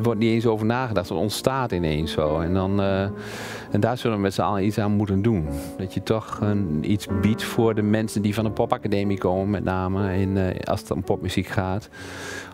[0.01, 1.09] wordt niet eens over nagedacht.
[1.09, 2.39] Het ontstaat ineens zo.
[2.39, 3.01] En, dan, eh,
[3.71, 5.47] en daar zullen we met z'n allen iets aan moeten doen.
[5.77, 9.63] Dat je toch een, iets biedt voor de mensen die van de popacademie komen, met
[9.63, 11.89] name in, eh, als het om popmuziek gaat.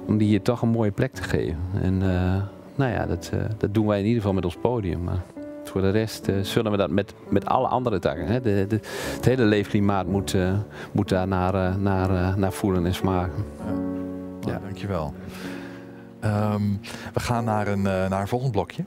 [0.05, 1.57] Om die hier toch een mooie plek te geven.
[1.81, 2.43] En eh,
[2.75, 5.03] nou ja, dat, dat doen wij in ieder geval met ons podium.
[5.03, 5.21] Maar
[5.71, 8.27] voor de rest eh, zullen we dat met, met alle andere takken.
[8.27, 8.41] Hè?
[8.41, 8.79] De, de,
[9.15, 10.53] het hele leefklimaat moet, eh,
[10.91, 13.45] moet daar naar, eh, naar, naar voelen en smaken.
[14.41, 15.13] Ja, dankjewel.
[16.19, 16.61] Ehm,
[17.13, 18.83] we gaan naar een, naar een volgend blokje.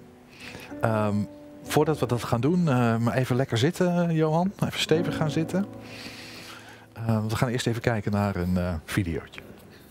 [0.80, 1.16] Ehm,
[1.62, 2.64] voordat we dat gaan doen,
[3.02, 4.52] maar even lekker zitten, Johan.
[4.64, 5.66] Even stevig gaan zitten.
[6.92, 9.40] Ehm, we gaan eerst even kijken naar een videootje.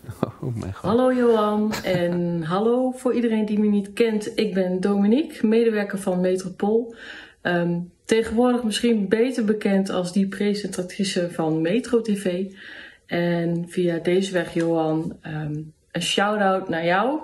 [0.41, 0.53] Oh.
[0.81, 4.31] Hallo Johan en hallo voor iedereen die me niet kent.
[4.35, 6.95] Ik ben Dominique, medewerker van Metropool.
[7.41, 12.45] Ehm, tegenwoordig misschien beter bekend als die presentatrice van Metro TV.
[13.05, 17.19] En via deze weg Johan, ehm, een shout-out naar jou.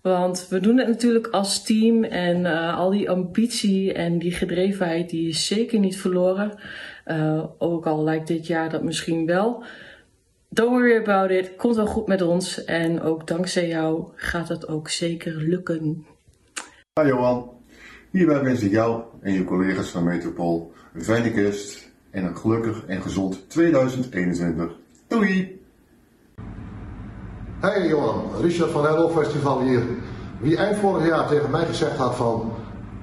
[0.00, 5.10] Want we doen het natuurlijk als team en eh, al die ambitie en die gedrevenheid
[5.10, 6.58] die is zeker niet verloren.
[7.04, 9.64] Eh, ook al lijkt dit jaar dat misschien wel.
[10.56, 11.56] Don't worry about it.
[11.56, 12.64] Komt wel goed met ons.
[12.64, 16.06] En ook dankzij jou gaat het ook zeker lukken.
[17.00, 17.50] Hi Johan,
[18.10, 22.84] hierbij wens ik jou en je collega's van Metropool een fijne kerst en een gelukkig
[22.86, 24.70] en gezond 2021.
[25.06, 25.60] Doei!
[27.60, 29.82] Hey Johan, Richard van Hello Festival hier.
[30.40, 32.52] Wie eind vorig jaar tegen mij gezegd had van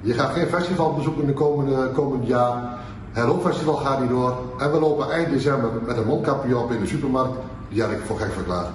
[0.01, 2.80] je gaat geen festival bezoeken de komende, komende jaar.
[3.14, 6.80] Hello Festival gaat niet door en we lopen eind december met een mondkapje op in
[6.80, 7.38] de supermarkt.
[7.70, 8.68] Die had ik voor gek verklaard.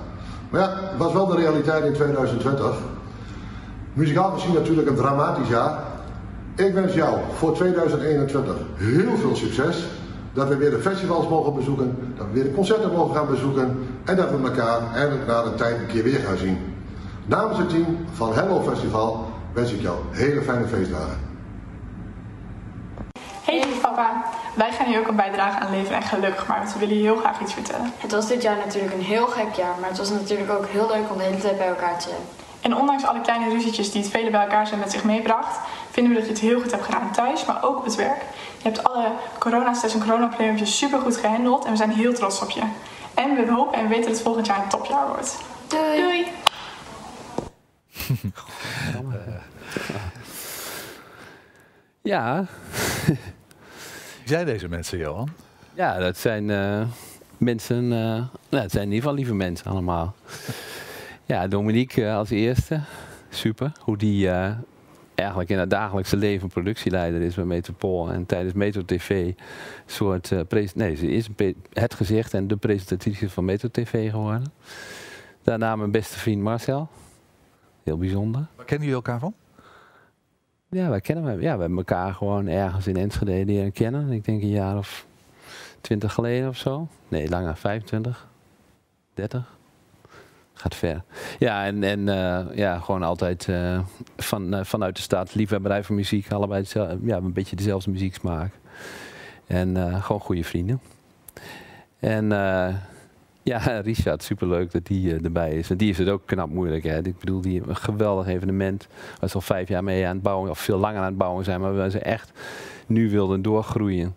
[0.51, 2.77] Maar ja, het was wel de realiteit in 2020.
[3.93, 5.79] Muzikaal gezien natuurlijk een dramatisch jaar.
[6.55, 9.87] Ik wens jou voor 2021 heel veel succes.
[10.33, 13.79] Dat we weer de festivals mogen bezoeken, dat we weer de concerten mogen gaan bezoeken
[14.05, 16.59] en dat we elkaar eindelijk na een tijd een keer weer gaan zien.
[17.27, 21.28] Namens het team van Hello Festival wens ik jou hele fijne feestdagen.
[23.49, 24.25] Hey lieve papa,
[24.55, 27.03] wij gaan hier ook een bijdrage aan leveren en gelukkig maar, want we willen je
[27.03, 27.93] heel graag iets vertellen.
[27.99, 30.87] Het was dit jaar natuurlijk een heel gek jaar, maar het was natuurlijk ook heel
[30.87, 32.21] leuk om de hele tijd bij elkaar te zijn.
[32.61, 35.59] En ondanks alle kleine ruzietjes die het vele bij elkaar zijn met zich meebracht,
[35.91, 38.23] vinden we dat je het heel goed hebt gedaan thuis, maar ook op het werk.
[38.57, 42.51] Je hebt alle coronastress en coronaprobleempjes super goed gehandeld en we zijn heel trots op
[42.51, 42.63] je.
[43.15, 45.37] En we hopen en weten dat het volgend jaar een topjaar wordt.
[45.69, 46.01] Doei!
[46.01, 46.27] Doei!
[52.03, 52.45] Ja.
[54.29, 55.29] Zijn deze mensen, Johan?
[55.75, 56.87] Ja, dat zijn eh,
[57.37, 60.15] mensen, eh, nou, het zijn in ieder geval lieve mensen allemaal.
[61.25, 62.81] ja, Dominique eh, als eerste,
[63.29, 63.73] super.
[63.81, 64.29] Hoe die
[65.15, 68.11] eigenlijk in het dagelijkse leven productieleider is bij Metropool.
[68.11, 69.33] En tijdens Metro TV
[69.87, 70.33] soort,
[70.75, 71.29] nee, ze is
[71.73, 74.53] het gezicht en de presentatrice van Metro TV geworden.
[75.43, 76.89] Daarna mijn beste vriend Marcel.
[77.83, 78.47] Heel bijzonder.
[78.57, 79.35] Waar kennen jullie elkaar van?
[80.71, 81.41] Ja, wij kennen.
[81.41, 84.11] Ja, we hebben elkaar gewoon ergens in Enschede leren kennen.
[84.11, 85.07] Ik denk een jaar of
[85.81, 86.89] twintig geleden of zo.
[87.09, 88.29] Nee, langer, 25,
[89.15, 89.57] 30.
[90.53, 91.03] Gaat ver.
[91.39, 93.81] Ja, en, en eh, ja, gewoon altijd eh,
[94.17, 96.33] van, eh, vanuit de stad, liefhebberij voor muziek.
[96.33, 96.65] Allebei
[97.03, 98.53] ja, een beetje dezelfde muzieksmaak.
[99.47, 100.81] En gewoon goede vrienden.
[101.99, 102.29] En
[103.49, 105.71] ja, Richard, superleuk dat die eh, erbij is.
[105.71, 106.85] En die is het ook knap moeilijk.
[106.85, 106.99] Hè?
[106.99, 108.87] Ik bedoel, die een geweldig evenement.
[109.21, 111.45] Waar ze al vijf jaar mee aan het bouwen, of veel langer aan het bouwen
[111.45, 111.61] zijn.
[111.61, 112.33] Maar waar ze echt
[112.87, 114.15] nu wilden doorgroeien.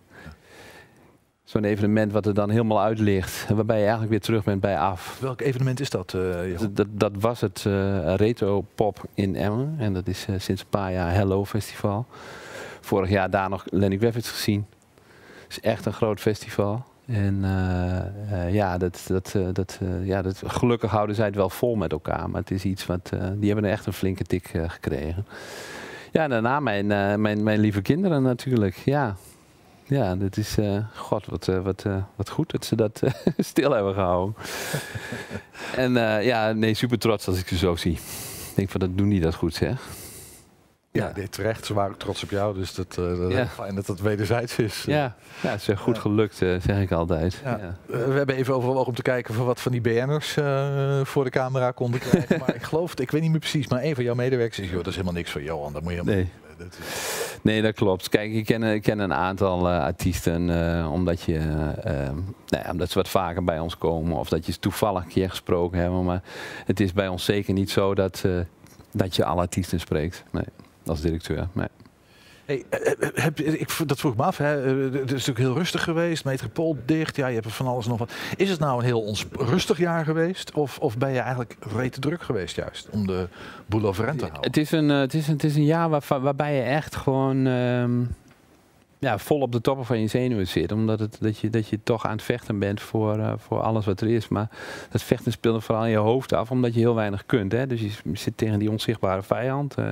[1.44, 3.48] Zo'n evenement wat er dan helemaal uit ligt.
[3.50, 5.18] Waarbij je eigenlijk weer terug bent bij af.
[5.20, 6.60] Welk evenement is dat, eh?
[6.60, 9.76] Dat, dat, dat was het eh, Retro Pop in Emmen.
[9.78, 12.06] En dat is sinds een paar jaar Hello Festival.
[12.82, 14.66] Vorig jaar daar nog Lenny Kravitz gezien.
[15.44, 16.84] Het is echt een groot festival.
[17.12, 21.50] En eh, eh, ja, dat, dat, eh, dat, ja dat, gelukkig houden zij het wel
[21.50, 22.30] vol met elkaar.
[22.30, 25.26] Maar het is iets wat, die hebben er echt een flinke tik gekregen.
[26.12, 26.88] Ja, en daarna mijn,
[27.22, 28.76] mijn, mijn lieve kinderen natuurlijk.
[28.76, 29.16] Ja,
[29.84, 30.58] ja dat is,
[30.96, 31.86] god, wat, wat,
[32.16, 33.02] wat goed dat ze dat
[33.38, 34.36] stil hebben gehouden.
[35.76, 35.94] en
[36.24, 37.94] ja, nee, super trots als ik ze zo zie.
[37.94, 40.01] Ik denk van, dat doen die dat goed zeg.
[40.94, 41.66] Ja, nee, terecht.
[41.66, 43.48] Ze waren trots op jou, dus dat, eh, dat Ja.
[43.48, 44.84] fijn dat dat wederzijds is.
[44.88, 47.42] Ja, ja het is goed gelukt, eh, zeg ik altijd.
[47.44, 47.54] Eh,
[47.86, 50.34] we hebben even overwogen om te kijken we wat van die BN'ers
[51.10, 52.40] voor de camera konden krijgen.
[52.40, 54.76] maar ik geloof, ik weet niet meer precies, maar een van jouw medewerkers is, joh,
[54.78, 55.74] dat is helemaal niks voor Johan.
[55.74, 56.32] Dat moet je helemaal Nee.
[56.58, 58.10] Dat is- Nee, dat klopt.
[58.10, 60.50] Kijk, ik ken, ik ken een aantal artiesten
[60.92, 62.14] omdat, je, eh, eh,
[62.48, 65.10] nou ja, omdat ze wat vaker bij ons komen of dat je ze toevallig een
[65.10, 66.04] keer gesproken hebben.
[66.04, 66.22] Maar
[66.66, 68.26] het is bij ons zeker niet zo dat,
[68.92, 70.24] dat je alle artiesten spreekt.
[70.32, 70.44] Nee,
[70.86, 71.48] als directeur.
[71.54, 71.68] Nee.
[72.46, 74.38] Hey, eh, eh, heb, je- ik, dat vroeg me af.
[74.38, 74.64] Hè.
[74.64, 76.26] Eh, Het is natuurlijk heel rustig geweest.
[76.26, 77.16] Metropool dicht.
[77.16, 78.12] Ja, je hebt er van alles nog wat.
[78.36, 80.52] Is het nou een heel ons rustig jaar geweest?
[80.52, 82.88] Of, of ben je eigenlijk rete druk geweest juist?
[82.90, 83.28] Om de
[83.66, 84.44] boel overeind te houden?
[84.52, 86.96] Het is een, eh, het is een, het is een jaar waar, waarbij je echt
[86.96, 87.48] gewoon.
[87.48, 87.92] ehm,
[89.02, 90.72] ja, vol op de toppen van je zenuwen zit.
[90.72, 93.86] Omdat het, dat, je, dat je toch aan het vechten bent voor, eh, voor alles
[93.86, 94.28] wat er is.
[94.28, 94.50] Maar
[94.90, 97.52] dat vechten speelt vooral in je hoofd af, omdat je heel weinig kunt.
[97.52, 97.68] Hè?
[97.68, 99.76] Dus je zit tegen die onzichtbare vijand.
[99.76, 99.86] eh,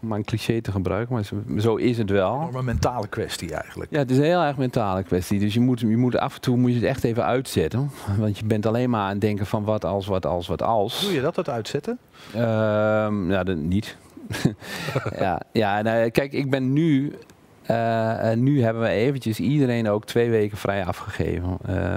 [0.00, 2.36] om maar een cliché te gebruiken, maar zo- zo is het wel.
[2.38, 3.90] Maar een mentale kwestie eigenlijk.
[3.90, 5.38] Ja, het is een heel erg mentale kwestie.
[5.38, 7.90] Dus je moet, je moet af en toe moet je het echt even uitzetten.
[8.18, 11.00] Want je bent alleen maar aan het denken van wat als, wat als, wat als.
[11.00, 11.98] Doe je dat, dat uitzetten?
[12.34, 13.96] Ehm ja, dat niet.
[15.18, 17.12] ja, ja nou, kijk, ik ben nu.
[17.66, 21.58] Eh, nu hebben we eventjes iedereen ook twee weken vrij afgegeven.
[21.66, 21.96] Eh,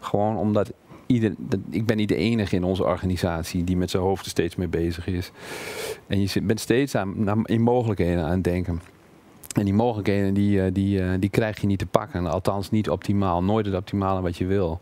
[0.00, 0.72] gewoon omdat
[1.06, 1.34] ieder,
[1.70, 4.68] ik ben niet de enige in onze organisatie die met zijn hoofd er steeds mee
[4.68, 5.30] bezig is.
[6.06, 8.80] En je bent steeds aan, in mogelijkheden aan het denken.
[9.54, 12.26] En die mogelijkheden die, eh, die, eh, die krijg je niet te pakken.
[12.26, 13.42] Althans niet optimaal.
[13.42, 14.80] Nooit het optimale wat je wil.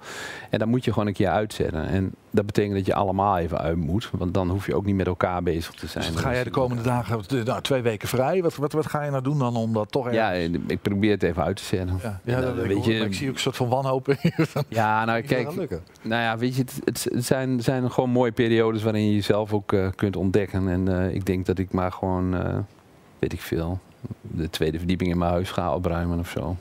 [0.50, 1.86] En dat moet je gewoon een keer uitzetten.
[1.86, 4.10] En dat betekent dat je allemaal even uit moet.
[4.12, 6.12] Want dan hoef je ook niet met elkaar bezig te zijn.
[6.12, 9.10] Dus ga jij de komende dagen, nou, twee weken vrij, wat, wat, wat ga je
[9.10, 10.22] nou doen dan om dat toch ergens...
[10.22, 11.98] Ja, ik probeer het even uit te zetten.
[12.02, 14.32] Ja, ja, Nou, dat, ik, weet je, ik zie ook een soort van wanhoop in
[14.68, 15.54] Ja, nou kijk,
[16.02, 19.88] nou ja, weet je, het, zijn, zijn gewoon mooie periodes waarin je jezelf ook eh,
[19.94, 20.68] kunt ontdekken.
[20.68, 22.30] En ik denk dat ik maar gewoon,
[23.18, 23.80] weet ik veel,
[24.20, 26.56] de tweede verdieping in mijn huis ga opruimen of zo.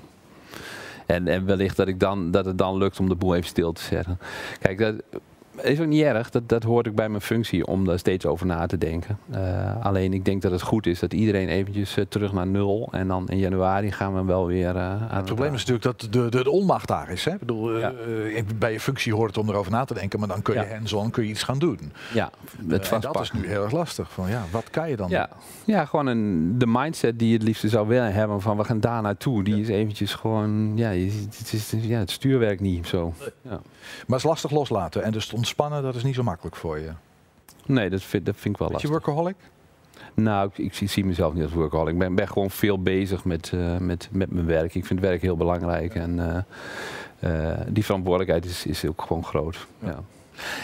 [1.06, 3.72] En, en wellicht dat, ik dan, dat het dan lukt om de boel even stil
[3.72, 4.20] te zetten.
[4.60, 4.96] Kijk, dat
[5.64, 6.30] is ook niet erg.
[6.30, 9.18] Dat, dat hoort ook bij mijn functie om daar steeds over na te denken.
[9.32, 12.88] Eh, alleen ik denk dat het goed is dat iedereen eventjes eh, terug naar nul.
[12.92, 16.14] En dan in januari gaan we wel weer eh, aan Het probleem is natuurlijk dat
[16.14, 17.26] de, de, de onmacht daar is.
[17.26, 17.32] Hè?
[17.32, 17.90] Ik bedoel, eh,
[18.56, 20.68] bij je functie hoort het om erover na te denken, maar dan kun je Ja.
[20.68, 21.80] hands-on kun je iets gaan doen.
[22.14, 22.30] Ja,
[22.68, 23.14] het en vastpakken.
[23.14, 24.12] dat is nu heel erg lastig.
[24.12, 25.30] Van, ja, wat kan je dan Ja,
[25.66, 28.80] ja gewoon een, de mindset die je het liefste zou willen hebben van we gaan
[28.80, 29.44] daar naartoe.
[29.44, 33.14] Die is eventjes gewoon, ja, het, is, ja, het stuurwerk niet zo.
[33.42, 33.50] Ja.
[33.50, 33.60] Maar
[34.08, 35.04] het is lastig loslaten.
[35.04, 36.92] En dus te ontspannen, dat is niet zo makkelijk voor je.
[37.66, 39.06] Nee, dat vind, dat vind ik wel Weet je lastig.
[39.06, 39.36] workaholic?
[40.14, 41.94] Nou, ik, ik zie, zie mezelf niet als workaholic.
[41.94, 44.76] Ik ben, ben gewoon veel bezig met, eh, met, met mijn werk.
[44.76, 45.96] Ik vind werk heel belangrijk.
[45.96, 46.44] En
[47.20, 49.68] eh, eh, die verantwoordelijkheid is, is ook gewoon groot.
[49.80, 50.00] Ja.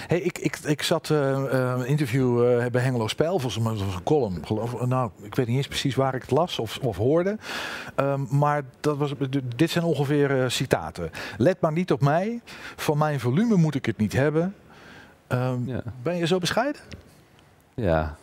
[0.07, 2.37] Hey, ik, ik, ik zat een interview
[2.71, 4.45] bij Hengelo Spijl, volgens mij was een column.
[4.45, 4.85] Geloof, ik.
[4.85, 7.37] nou, ik weet niet eens precies waar ik het las of, of hoorde.
[7.95, 9.13] Ehm, maar dat was,
[9.55, 11.11] dit zijn ongeveer citaten.
[11.37, 12.41] Let maar niet op mij.
[12.75, 14.55] Van mijn volume moet ik het niet hebben.
[15.27, 15.59] Ehm,
[16.03, 16.81] Ben je zo bescheiden?
[17.73, 18.15] Ja.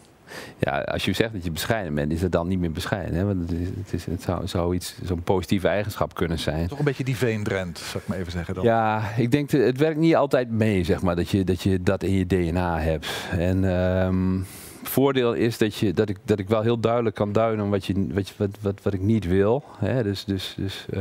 [0.58, 3.14] ja, als je zegt dat je bescheiden bent, is het dan niet meer bescheiden.
[3.14, 3.24] Hè?
[3.24, 6.68] Want het, is, het, is, het zou, zou iets, zo'n positieve eigenschap kunnen zijn.
[6.68, 8.64] Toch een beetje die veendrent, zou ik maar even zeggen dan.
[8.64, 11.82] Ja, ik denk dat het werkt niet altijd mee, zeg maar, dat je dat, je
[11.82, 13.06] dat in je DNA hebt.
[13.30, 14.38] En ehm,
[14.82, 18.06] voordeel is dat, je, dat, ik, dat ik wel heel duidelijk kan duiden wat, je,
[18.12, 19.64] wat, je- wat, wat, wat ik niet wil.
[19.78, 20.02] Hè?
[20.02, 21.00] Dus, dus, dus eh,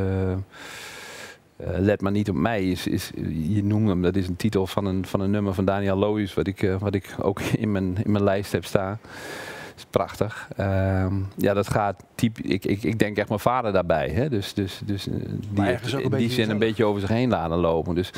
[1.57, 2.69] eh, let maar niet op mij.
[2.71, 5.65] Is, is, je noemt hem, dat is een titel van een, van een nummer van
[5.65, 8.99] Daniel Loos, wat ik, eh, wat ik ook in mijn, in mijn lijst heb staan.
[9.01, 10.47] Dat is prachtig.
[10.55, 12.39] Ehm, ja, dat gaat typ.
[12.39, 14.09] Ik, ik, ik denk echt mijn vader daarbij.
[14.09, 14.29] Hè?
[14.29, 15.13] Dus, dus, dus eh,
[15.51, 17.95] die heeft een in die zin een beetje over zich heen laten lopen.
[17.95, 18.11] Dus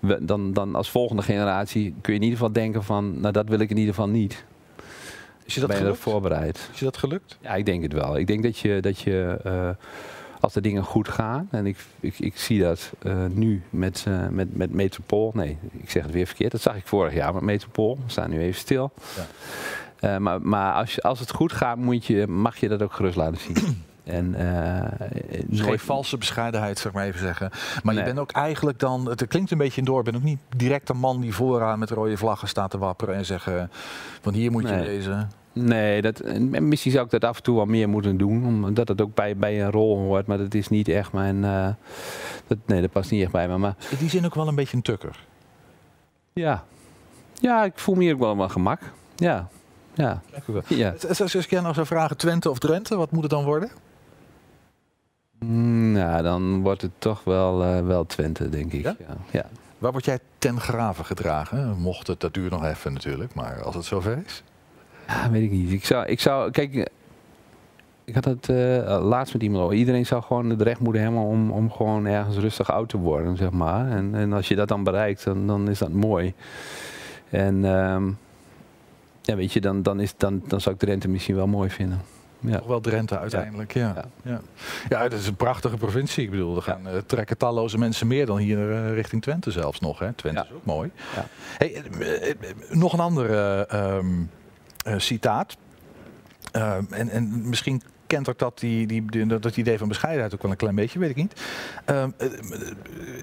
[0.00, 3.48] we- dan, dan als volgende generatie kun je in ieder geval denken van, nou dat
[3.48, 4.44] wil ik in ieder geval niet.
[5.44, 6.68] Is je dat ben je voorbereid?
[6.72, 7.38] Is je dat gelukt?
[7.40, 8.18] Ja, ik denk het wel.
[8.18, 9.38] Ik denk dat je, dat je
[10.42, 14.28] als de dingen goed gaan, en ik, ik, ik zie dat eh, nu met, eh,
[14.28, 17.42] met, met Metropool, nee, ik zeg het weer verkeerd, dat zag ik vorig jaar met
[17.42, 18.92] Metropool, we staan nu even stil.
[20.00, 22.92] Eh, maar maar als, je, als het goed gaat, moet je, mag je dat ook
[22.92, 23.84] gerust laten zien.
[24.04, 24.32] en,
[25.46, 27.50] Dus geen valse bescheidenheid, zeg maar even zeggen.
[27.82, 30.88] Maar je bent ook eigenlijk dan, het klinkt een beetje door, ben ook niet direct
[30.88, 33.70] een man die vooraan met rode vlaggen staat te wapperen en zeggen,
[34.20, 34.84] van hier moet je Nee.
[34.84, 35.26] deze.
[35.52, 38.88] Nee, dat, en misschien zou ik dat af en toe wel meer moeten doen, omdat
[38.88, 40.26] het ook bij, bij een rol hoort.
[40.26, 41.44] Maar dat is niet echt mijn.
[41.44, 41.68] eh,
[42.46, 43.58] dat, nee, dat past niet echt bij me.
[43.58, 45.24] Maar In die zin ook wel een beetje een tukker.
[46.32, 46.64] ja,
[47.40, 48.80] ja ik voel me hier ook wel mijn gemak.
[49.16, 49.48] Ja,
[49.94, 50.22] ja.
[50.68, 50.94] ja.
[51.08, 53.70] Als ik jou nou zou vragen, Twente of Drenthe, wat moet het dan worden?
[55.38, 58.82] Mm, Nou, dan wordt het toch wel, eh, wel Twente, denk ik.
[58.82, 58.96] Ja?
[59.30, 59.44] Ja.
[59.78, 61.78] Waar word jij ten graven gedragen?
[61.78, 64.42] Mocht het, dat duurt nog even natuurlijk, maar als het zover is.
[65.12, 65.72] Ja, weet ik niet.
[65.72, 66.84] Ik zou, ik zou kijk, eh,
[68.04, 69.76] ik had het eh, laatst met iemand over.
[69.76, 73.36] Iedereen zou gewoon het recht moeten hebben om, om gewoon ergens rustig oud te worden,
[73.36, 73.90] zeg maar.
[73.90, 76.34] En, en als je dat dan bereikt, dan, dan is dat mooi.
[77.30, 78.10] En ehm,
[79.22, 81.70] ja, weet je, dan, dan, is, dan, dan zou ik de rente misschien wel mooi
[81.70, 82.00] vinden.
[82.40, 82.58] Ja.
[82.58, 83.94] Toch wel Drenthe uiteindelijk, ja.
[84.22, 84.40] Ja.
[84.88, 85.02] Ja.
[85.02, 86.24] het is een prachtige provincie.
[86.24, 89.80] Ik bedoel, er gaan, eh, trekken talloze mensen meer dan hier eh, richting Twente zelfs
[89.80, 89.98] nog.
[89.98, 90.12] Hè.
[90.12, 90.90] Twente is ook mooi.
[91.58, 92.36] Hey, eh, eh,
[92.70, 94.41] nog een ander eh, ehm, eh,
[94.96, 95.56] citaat.
[96.52, 100.42] Ehm, en, en misschien kent ook dat, die, die, die- dat idee van bescheidenheid ook
[100.42, 101.40] wel een klein beetje, weet ik niet.
[101.84, 102.10] Eh, eh,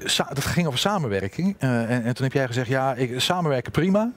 [0.04, 1.56] sa- dat ging over samenwerking.
[1.60, 4.12] Eh, en, en toen heb jij gezegd, ja, ik, samenwerken prima.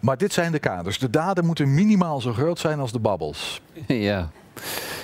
[0.00, 0.98] Maar dit zijn de kaders.
[0.98, 3.60] De daden moeten minimaal zo groot zijn als de babbels.
[3.86, 4.30] Ja.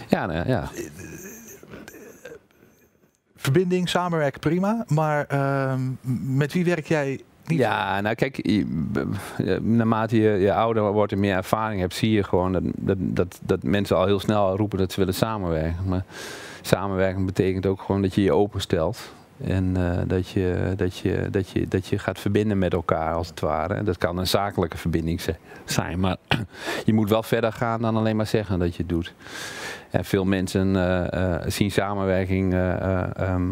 [0.08, 0.70] Ja, nou, ja.
[3.36, 4.84] verbinding, samenwerken, prima.
[4.88, 5.80] Maar ehm,
[6.36, 8.62] met wie werk jij Ja, nou kijk,
[9.62, 13.62] naarmate je, je ouder wordt en meer ervaring hebt, zie je gewoon dat, dat, dat,
[13.62, 15.88] mensen al heel snel roepen dat ze willen samenwerken.
[15.88, 16.04] Maar
[16.62, 19.12] samenwerken betekent ook gewoon dat je je openstelt.
[19.44, 23.28] En eh, dat, je, dat, je, dat, je, dat je gaat verbinden met elkaar als
[23.28, 23.74] het ware.
[23.74, 25.20] En dat kan een zakelijke verbinding
[25.64, 26.00] zijn.
[26.00, 26.16] Maar
[26.84, 29.14] je moet wel verder gaan dan alleen maar zeggen dat je het doet.
[29.90, 32.52] En veel mensen eh, eh, zien samenwerking.
[32.52, 33.50] eh, eh, ehm,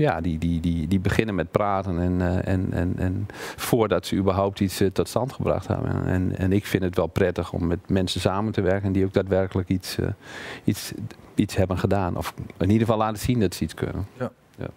[0.00, 4.16] ja, die, die, die, die beginnen met praten en, eh, en, en, en voordat ze
[4.16, 6.06] überhaupt iets eh, tot stand gebracht hebben.
[6.06, 9.12] En, en ik vind het wel prettig om met mensen samen te werken die ook
[9.12, 10.08] daadwerkelijk iets, eh,
[10.64, 10.92] iets,
[11.34, 12.16] iets hebben gedaan.
[12.16, 14.06] Of in ieder geval laten zien dat ze iets kunnen.
[14.18, 14.30] Ja.
[14.56, 14.68] Ja.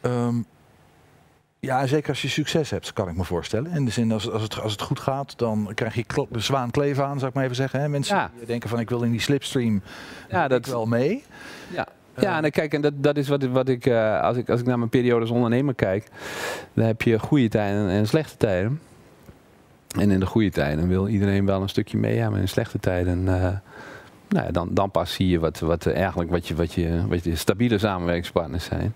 [0.00, 0.42] Ehm,
[1.60, 3.72] ja, zeker als je succes hebt, kan ik me voorstellen.
[3.72, 6.70] In de zin, als, als, het, als het goed gaat, dan krijg je de zwaan
[6.70, 7.80] kleef aan, zou ik maar even zeggen.
[7.80, 7.88] Hè?
[7.88, 9.82] Mensen die denken van, ik wil in die slipstream
[10.28, 11.24] ja, dat wel mee.
[11.72, 11.88] Ja.
[12.20, 14.66] Ja, en kijk, en dat, dat is wat, wat ik, eh, als ik, als ik
[14.66, 16.08] naar mijn periode als ondernemer kijk,
[16.74, 18.80] dan heb je goede tijden en slechte tijden.
[19.98, 22.36] En in de goede tijden wil iedereen wel een stukje mee hebben.
[22.36, 23.42] En in slechte tijden, eh,
[24.28, 27.24] nou ja, dan, dan pas zie je wat, wat eigenlijk wat je, wat je, wat
[27.24, 28.94] je stabiele samenwerkingspartners zijn.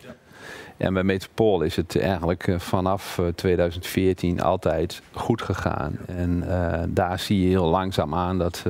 [0.77, 5.97] En bij Metropool is het eigenlijk eh, vanaf eh, 2014 altijd goed gegaan.
[6.07, 6.45] En
[6.89, 8.65] daar zie je heel langzaam aan dat,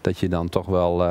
[0.00, 1.02] dat je dan toch wel,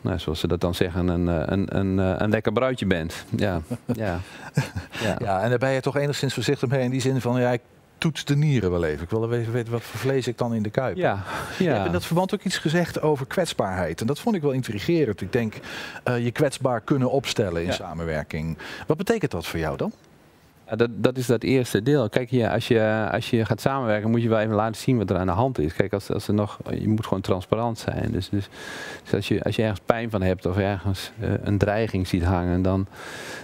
[0.00, 3.24] nou, zoals ze dat dan zeggen, een, eh, een, een, eh, een lekker bruidje bent.
[3.36, 4.20] Ja, ja.
[5.04, 5.16] ja.
[5.18, 7.60] Ja, en daar ben je toch enigszins voorzichtig mee in die zin van, ja, ik
[7.98, 9.02] toets de nieren wel even.
[9.02, 10.88] Ik wil even weten wat voor vlees ik dan in de kuip.
[10.94, 11.04] heb.
[11.04, 11.22] Ja,
[11.58, 11.72] Je ja.
[11.72, 14.00] hebt in dat verband ook iets gezegd over kwetsbaarheid.
[14.00, 15.20] En dat vond ik wel intrigerend.
[15.20, 15.54] Ik denk,
[16.04, 17.72] eh, je kwetsbaar kunnen opstellen in Ja.
[17.74, 18.58] samenwerking.
[18.86, 19.92] Wat betekent dat voor jou dan?
[20.76, 22.08] Dat, dat is dat eerste deel.
[22.08, 25.10] Kijk, ja, als, je, als je gaat samenwerken, moet je wel even laten zien wat
[25.10, 25.74] er aan de hand is.
[25.74, 28.12] Kijk, als, als er nog, je moet gewoon transparant zijn.
[28.12, 28.48] Dus, dus,
[29.02, 32.24] dus als, je, als je ergens pijn van hebt of ergens eh, een dreiging ziet
[32.24, 32.86] hangen, dan,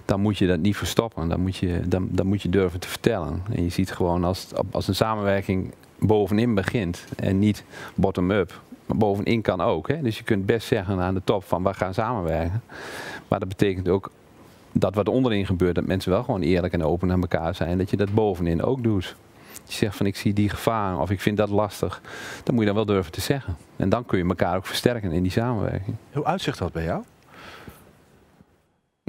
[0.05, 1.29] dan moet je dat niet verstoppen.
[1.29, 3.43] Dan moet je, dan, dan moet je durven te vertellen.
[3.53, 7.65] En je ziet gewoon als, als een samenwerking bovenin begint en niet
[7.95, 8.61] bottom-up.
[8.87, 9.89] Maar bovenin kan ook.
[9.89, 10.03] Hè?
[10.03, 12.63] Dus je kunt best zeggen aan de top van we gaan samenwerken.
[13.29, 14.11] Maar dat betekent ook
[14.79, 17.79] dat wat onderin gebeurt, dat mensen wel gewoon eerlijk en open naar elkaar zijn.
[17.79, 19.17] Dat je dat bovenin ook doet.
[19.65, 22.01] Je zegt van ik zie die gevaar of ik vind dat lastig,
[22.45, 23.57] dan moet je dat wel durven te zeggen.
[23.77, 25.97] En dan kun je elkaar ook versterken in die samenwerking.
[26.13, 27.03] Hoe uitzicht dat bij jou?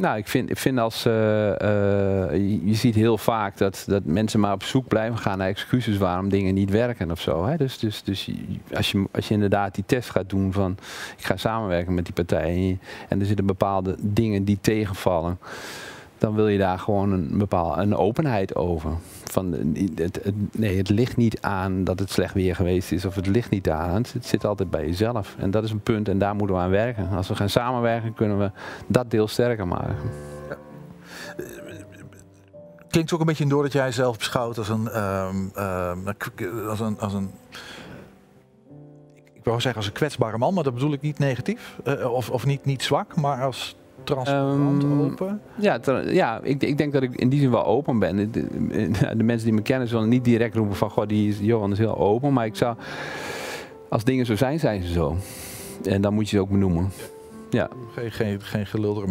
[0.02, 1.06] Nou, ik vind, ik vind als.
[1.06, 2.32] eh, eh,
[2.66, 6.30] je, ziet heel vaak dat, dat mensen maar op zoek blijven gaan naar excuses waarom
[6.30, 7.46] dingen niet werken of zo.
[7.46, 7.58] Hè?
[7.58, 8.30] Dus, dus, dus
[8.74, 10.78] als, je, als je inderdaad die test gaat doen van.
[11.18, 12.78] Ik ga samenwerken met die partij.
[13.10, 15.40] En er zitten bepaalde dingen die tegenvallen.
[16.18, 18.92] Dan wil je daar gewoon een bepaalde een openheid over.
[19.24, 23.06] Van, eh, het, het, nee, het ligt niet aan dat het slecht weer geweest is.
[23.06, 23.94] Of het ligt niet aan.
[23.94, 25.36] Het, zit altijd bij jezelf.
[25.38, 27.10] En dat is een punt en daar moeten we aan werken.
[27.10, 28.52] Als we gaan samenwerken kunnen we
[28.88, 29.96] dat deel sterker maken.
[32.90, 36.14] Klinkt ook een beetje door dat jij zelf beschouwt als een, ehm, ehm,
[36.68, 37.32] als een, als een
[39.34, 41.80] ik wou zeggen als een kwetsbare man, maar dat bedoel ik niet negatief.
[41.84, 43.76] Eh, of of niet, niet zwak, maar als
[44.08, 45.42] transparant, open.
[45.56, 48.16] Ja, ja ik, ik denk dat ik in die zin wel open ben.
[48.16, 50.90] De, de- de mensen die me kennen zullen niet direct roepen van...
[50.90, 52.34] Goh, die is, Johan is heel open.
[52.34, 52.76] Maar ik zou...
[53.90, 55.16] Als dingen zo zijn, zijn ze zo.
[55.84, 56.92] En dan moet je ze ook benoemen.
[57.50, 57.70] Ja.
[57.96, 59.04] Geen, geen, geen gelul.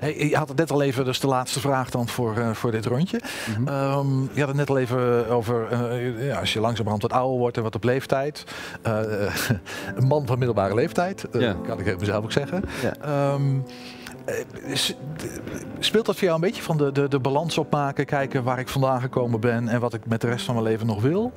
[0.00, 2.70] Hey, je had het net al even, dus de laatste vraag dan voor, eh, voor
[2.70, 3.20] dit rondje.
[3.66, 7.38] Ehm, je had het net al even over, eh, ja, als je langzamerhand wat ouder
[7.38, 8.44] wordt en wat op leeftijd.
[8.82, 9.00] Eh,
[9.96, 11.56] een man van middelbare leeftijd, eh, Ja.
[11.66, 12.62] kan ik even mezelf ook zeggen.
[12.82, 12.94] Ja.
[13.00, 13.72] Ehm, eh,
[15.78, 18.68] speelt dat voor jou een beetje van de, de, de balans opmaken, kijken waar ik
[18.68, 21.32] vandaan gekomen ben en wat ik met de rest van mijn leven nog wil?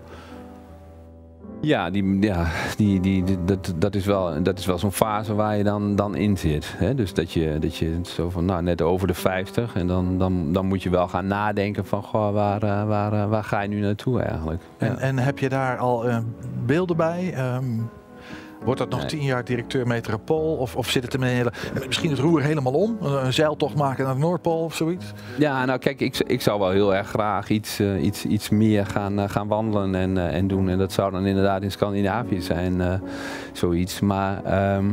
[1.61, 5.33] Ja, die, ja die, die, die- dat, dat is wel, dat is wel zo'n fase
[5.33, 6.73] waar je dan, dan in zit.
[6.77, 6.95] Hè?
[6.95, 10.53] Dus dat je, dat je zo van, nou, net over de 50 en dan, dan,
[10.53, 13.67] dan moet je wel gaan nadenken van, goh, waar, eh, waar, eh, waar ga je
[13.69, 14.61] nu naartoe eigenlijk?
[14.77, 16.17] En, en heb je daar al eh,
[16.65, 17.33] beelden bij?
[17.33, 17.65] Ehm,
[18.63, 20.55] wordt dat nog tien jaar directeur Metropool?
[20.55, 21.51] Of, of zit het in een hele,
[21.87, 22.97] misschien het roer helemaal om?
[23.01, 25.05] Een zeiltocht maken naar de Noordpool of zoiets?
[25.37, 28.85] Ja, nou kijk, ik, ik zou wel heel erg graag iets, eh, iets, iets meer
[28.85, 30.69] gaan, eh, gaan wandelen en, eh, en doen.
[30.69, 33.01] En dat zou dan inderdaad in Scandinavië zijn,
[33.53, 33.99] zoiets.
[33.99, 34.85] Maar ehm,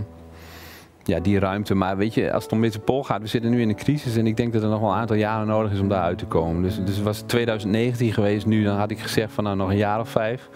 [1.09, 1.75] ja, die ruimte.
[1.75, 4.17] Maar weet je, als het om Metropool gaat, we zitten nu in een crisis.
[4.17, 6.19] En ik denk dat er nog wel een aantal jaren nodig is om daar uit
[6.19, 6.63] te komen.
[6.63, 9.77] Dus, dus was het 2019 geweest nu, dan had ik gezegd van nou nog een
[9.77, 10.49] jaar of vijf.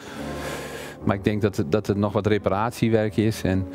[1.05, 3.43] Maar ik denk dat het, dat nog wat reparatiewerk is.
[3.43, 3.67] En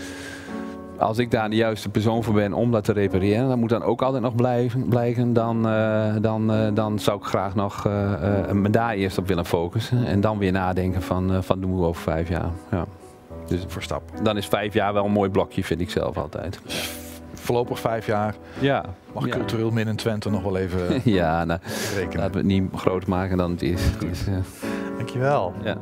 [0.97, 3.83] als ik daar de juiste persoon voor ben om dat te repareren, dat moet dan
[3.83, 5.33] ook altijd nog blijven, blijken.
[5.33, 9.45] Dan, eh, dan, eh, dan zou ik graag nog eh, me daar eerst op willen
[9.45, 10.05] focussen.
[10.05, 12.49] En dan weer nadenken van, eh, van doen we over vijf jaar.
[12.71, 12.85] Ja.
[13.47, 14.01] Dus voor stap.
[14.23, 16.59] Dan is vijf jaar wel een mooi blokje, vind ik zelf altijd.
[17.33, 18.35] voorlopig vijf jaar.
[18.59, 18.85] Ja.
[19.13, 19.31] Mag Ja.
[19.31, 21.59] cultureel min in Twente nog wel even ja, nou,
[21.95, 22.17] rekenen.
[22.17, 23.81] laten we het niet groter maken dan het is.
[23.99, 24.23] Dus,
[24.97, 25.53] Dankjewel.
[25.63, 25.77] ja.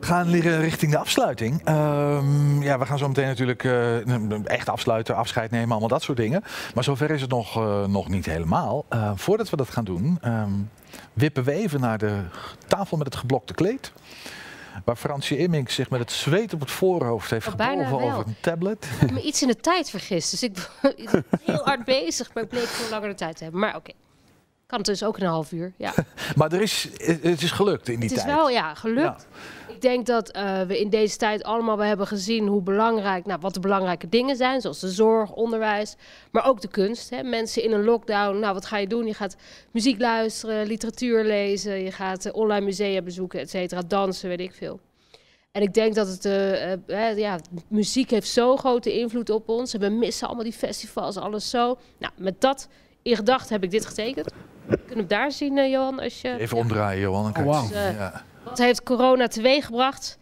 [0.00, 1.60] We gaan leren richting de afsluiting.
[1.64, 6.18] Ehm, ja, we gaan zo meteen natuurlijk eh, echt afsluiten, afscheid nemen, allemaal dat soort
[6.18, 6.42] dingen.
[6.74, 8.84] Maar zover is het nog, eh, nog niet helemaal.
[8.88, 10.50] Eh, voordat we dat gaan doen, ehm,
[11.12, 12.20] wippen we even naar de
[12.66, 13.92] tafel met het geblokte kleed.
[14.84, 18.36] Waar Fransje Immink zich met het zweet op het voorhoofd heeft Oh, gebogen over een
[18.40, 18.84] tablet.
[18.84, 20.30] Ik heb me iets in de tijd vergist.
[20.30, 23.60] Dus ik ben heel hard bezig, maar ik bleek veel langer de tijd te hebben.
[23.60, 23.92] Maar oké.
[24.66, 25.72] Kan het dus ook een half uur.
[25.76, 25.92] Ja.
[26.36, 26.88] Maar er is,
[27.22, 28.36] het is gelukt in die Het is tijd.
[28.36, 29.26] wel ja, gelukt.
[29.80, 33.40] Ik denk dat eh, we in deze tijd allemaal wel hebben gezien hoe belangrijk, nou,
[33.40, 35.96] wat de belangrijke dingen zijn, zoals de zorg, onderwijs,
[36.30, 37.10] maar ook de kunst.
[37.10, 37.22] Hè.
[37.22, 39.06] Mensen in een lockdown, nou wat ga je doen?
[39.06, 39.36] Je gaat
[39.70, 44.52] muziek luisteren, literatuur lezen, je gaat eh, online musea bezoeken, et cetera, dansen, weet ik
[44.54, 44.80] veel.
[45.52, 49.74] En ik denk dat het, eh, ja, muziek heeft zo'n grote invloed op ons.
[49.74, 51.78] En we missen allemaal die festivals, alles zo.
[51.98, 52.68] Nou, met dat
[53.02, 54.32] in gedachten heb ik dit getekend.
[54.66, 56.00] Kunnen we het daar zien, eh, Johan?
[56.00, 56.38] Als je...
[56.38, 57.32] Even omdraaien, Johan.
[57.32, 58.28] Dus, eh, Ja.
[58.44, 60.18] Wat heeft corona teweeggebracht?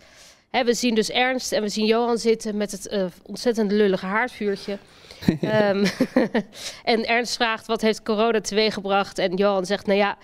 [0.51, 4.07] Hè, we zien dus Ernst en we zien Johan zitten met het eh, ontzettend lullige
[4.07, 4.79] haardvuurtje.
[5.41, 5.87] Ehm,
[6.85, 9.19] en Ernst vraagt wat heeft corona teweeggebracht?
[9.19, 10.17] En Johan zegt, nou ja,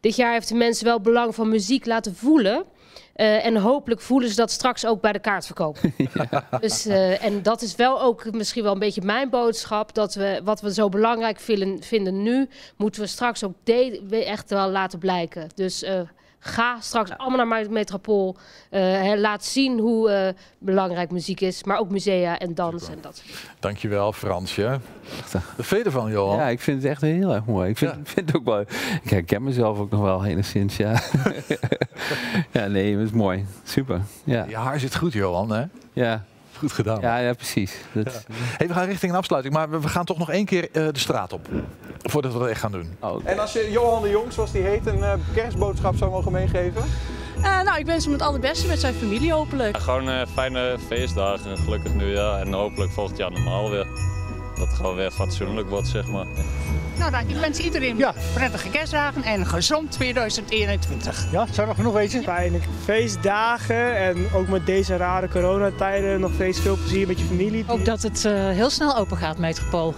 [0.00, 2.64] dit jaar heeft de mensen wel belang van muziek laten voelen.
[3.12, 5.78] Eh, en hopelijk voelen ze dat straks ook bij de kaartverkoop.
[6.60, 9.94] Dus, eh, en dat is wel ook misschien wel een beetje mijn boodschap.
[9.94, 13.54] Dat we wat we zo belangrijk vinden, vinden nu, moeten we straks ook
[14.10, 15.48] echt wel laten blijken.
[15.54, 16.00] Dus eh,
[16.44, 18.36] ga straks allemaal naar mijn metropool.
[18.70, 21.64] Eh, hè, laat zien hoe eh, belangrijk muziek is.
[21.64, 23.56] Maar ook musea en dans en dat soort dingen.
[23.60, 24.80] Dankjewel, Fransje.
[25.58, 26.36] Vind je ervan, Johan?
[26.36, 27.70] Ja, ik vind het echt heel erg mooi.
[27.70, 28.60] Ik vind, vind het ook wel.
[29.02, 30.92] Ik herken mezelf ook nog wel enigszins, ja.
[32.52, 33.46] ja, nee, het is mooi.
[33.64, 34.00] Super.
[34.24, 34.44] Ja.
[34.48, 35.64] Je haar zit goed, Johan, hè?
[35.92, 36.24] Ja.
[36.62, 37.00] Goed gedaan.
[37.00, 37.76] Ja, ja precies.
[37.92, 38.24] Dat,
[38.56, 40.86] Hey, we gaan richting een afsluiting, maar we we gaan toch nog één keer eh,
[40.92, 41.48] de straat op.
[42.02, 42.96] Voordat we dat echt gaan doen.
[43.24, 46.82] En als je Johan de Jong, zoals die heet, een eh, kerstboodschap zou mogen meegeven?
[47.36, 49.76] Eh, nou, ik wens hem het allerbeste met zijn familie hopelijk.
[49.76, 53.86] Gewoon eh, fijne feestdagen, een gelukkig nieuwjaar en hopelijk volgend jaar normaal weer.
[54.58, 56.26] Dat het gewoon weer fatsoenlijk wordt, zeg maar.
[56.98, 61.26] Nou, dan, ik wens iedereen prettige kerstdagen en een gezond 2021.
[61.30, 62.22] Ja, zou nog genoeg wezen?
[62.22, 67.64] Fijne feestdagen en ook met deze rare coronatijden nog steeds veel plezier met je familie.
[67.66, 69.94] Ook dat het eh, heel snel open gaat, Metropool.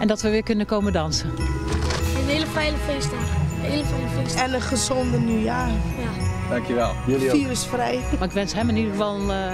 [0.00, 1.28] En dat we weer kunnen komen dansen.
[1.28, 3.20] Een hele fijne feestdag.
[3.64, 4.44] Een hele fijne feestdag.
[4.44, 5.68] En een gezonde nieuwjaar.
[5.68, 6.50] Ja.
[6.50, 6.92] Dankjewel.
[7.06, 8.00] Virusvrij.
[8.18, 9.52] Maar ik wens hem in ieder geval eh,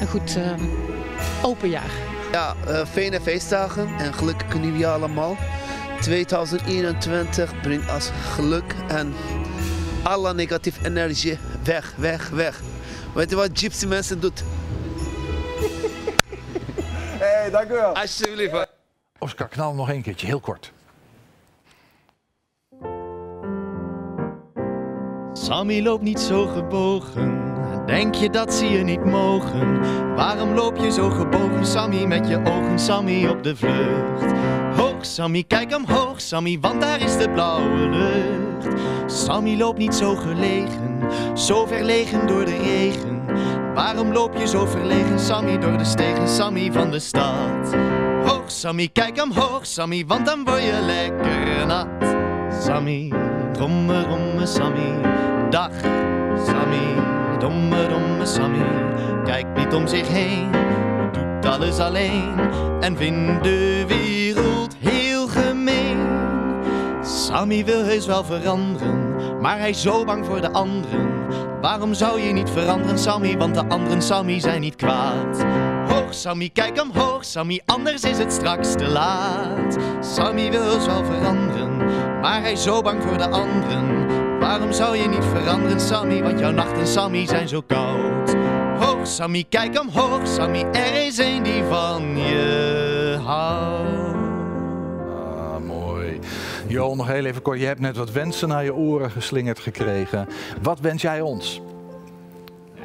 [0.00, 0.52] een goed eh,
[1.42, 1.90] open jaar.
[2.34, 5.36] Ja, eh, fijne feestdagen en gelukkig nieuwjaar allemaal.
[6.00, 9.14] 2021 brengt als geluk en
[10.02, 12.60] alle negatieve energie weg, weg, weg.
[13.14, 14.42] Weet je wat gypsy mensen doet?
[17.18, 17.94] Hey, dank u wel.
[17.94, 18.66] Alsjeblieft.
[19.18, 20.72] Oscar, knal nog één keertje, heel kort.
[25.32, 27.53] Sammy loopt niet zo gebogen.
[27.86, 29.78] Denk je dat ze je niet mogen?
[30.14, 34.32] Waarom loop je zo gebogen, Sammy, met je ogen, Sammy, op de vlucht?
[34.76, 38.80] Hoog, Sammy, kijk omhoog, Sammy, want daar is de blauwe lucht.
[39.06, 40.98] Sammy loopt niet zo gelegen,
[41.34, 43.22] zo verlegen door de regen.
[43.74, 47.74] Waarom loop je zo verlegen, Sammy, door de stegen, Sammy van de stad?
[48.24, 51.86] Hoog, Sammy, kijk omhoog, Sammy, want dan word je lekker nat.
[52.62, 53.12] Sammy,
[53.52, 55.00] dromme, dromme Sammy,
[55.50, 55.70] dag
[56.46, 56.94] Sammy,
[57.38, 58.64] domme, domme Sammy.
[59.24, 60.50] Kijkt niet om zich heen,
[61.12, 62.38] doet alles alleen
[62.80, 65.98] en vindt de wereld heel gemeen.
[67.02, 71.12] Sammy wil heus wel veranderen, maar hij is zo bang voor de anderen.
[71.60, 73.36] Waarom zou je niet veranderen, Sammy?
[73.36, 75.44] Want de anderen, Sammy, zijn niet kwaad.
[75.88, 79.76] Hoog, Sammy, kijk omhoog, Sammy, anders is het straks te laat.
[80.00, 81.76] Sammy wil heus wel veranderen,
[82.20, 84.23] maar hij is zo bang voor de anderen.
[84.44, 86.22] Waarom zou je niet veranderen, Sammy?
[86.22, 88.36] Want jouw nachten, Sammy, zijn zo koud.
[88.78, 94.16] Hoog, Sammy, kijk omhoog, Sammy, er is een die van je houdt.
[95.36, 96.18] Ah, mooi.
[96.66, 97.60] Johan, nog heel even kort.
[97.60, 100.28] Je hebt net wat wensen naar je oren geslingerd gekregen.
[100.62, 101.60] Wat wens jij ons?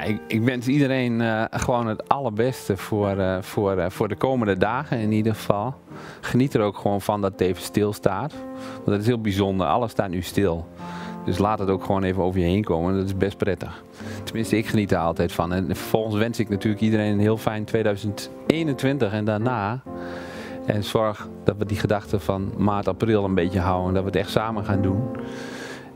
[0.04, 4.56] Ik, ik wens iedereen eh, gewoon het allerbeste voor, eh, voor, eh, voor de komende
[4.56, 5.74] dagen in ieder geval.
[6.20, 8.32] Geniet er ook gewoon van dat het even stilstaat.
[8.74, 9.66] Want dat is heel bijzonder.
[9.66, 10.66] Alles staat nu stil.
[11.30, 12.94] Dus laat het ook gewoon even over je heen komen.
[12.94, 13.84] Dat is best prettig.
[14.24, 15.52] Tenminste, ik geniet er altijd van.
[15.52, 19.82] En vervolgens wens ik natuurlijk iedereen een heel fijn 2021 en daarna.
[20.66, 23.94] En zorg dat we die gedachten van maart, april een beetje houden.
[23.94, 25.02] Dat we het echt samen gaan doen.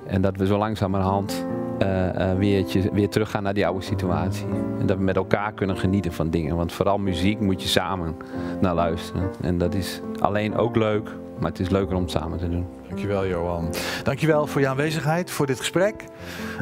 [0.07, 1.47] En dat we zo langzamerhand
[1.78, 4.47] eh, eh, weer, weer teruggaan naar die oude situatie.
[4.78, 6.57] En dat we met elkaar kunnen genieten van dingen.
[6.57, 8.16] Want vooral muziek moet je samen
[8.61, 9.30] naar luisteren.
[9.41, 11.11] En dat is alleen ook leuk,
[11.41, 12.66] maar het is leuker om het samen te doen.
[12.95, 13.74] Dankjewel Johan.
[14.03, 16.05] Dankjewel voor je aanwezigheid, voor dit gesprek.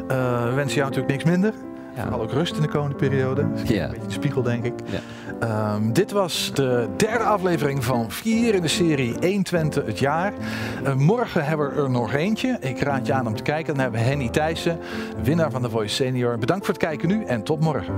[0.07, 1.53] Eh, we wensen jou natuurlijk niks minder.
[1.95, 3.45] Vooral ook rust in de komende periode.
[3.63, 3.83] Ja.
[3.83, 4.73] Een beetje de spiegel, denk ik.
[4.85, 4.99] Ja.
[5.39, 10.33] Ehm, dit was de derde aflevering van vier in de serie 120 het jaar.
[10.83, 12.57] Eh, morgen hebben we er nog eentje.
[12.59, 13.73] Ik raad je aan om te kijken.
[13.73, 14.79] Dan hebben we Henny Thijssen,
[15.23, 16.37] winnaar van de Voice Senior.
[16.37, 17.93] Bedankt voor het kijken nu en tot morgen.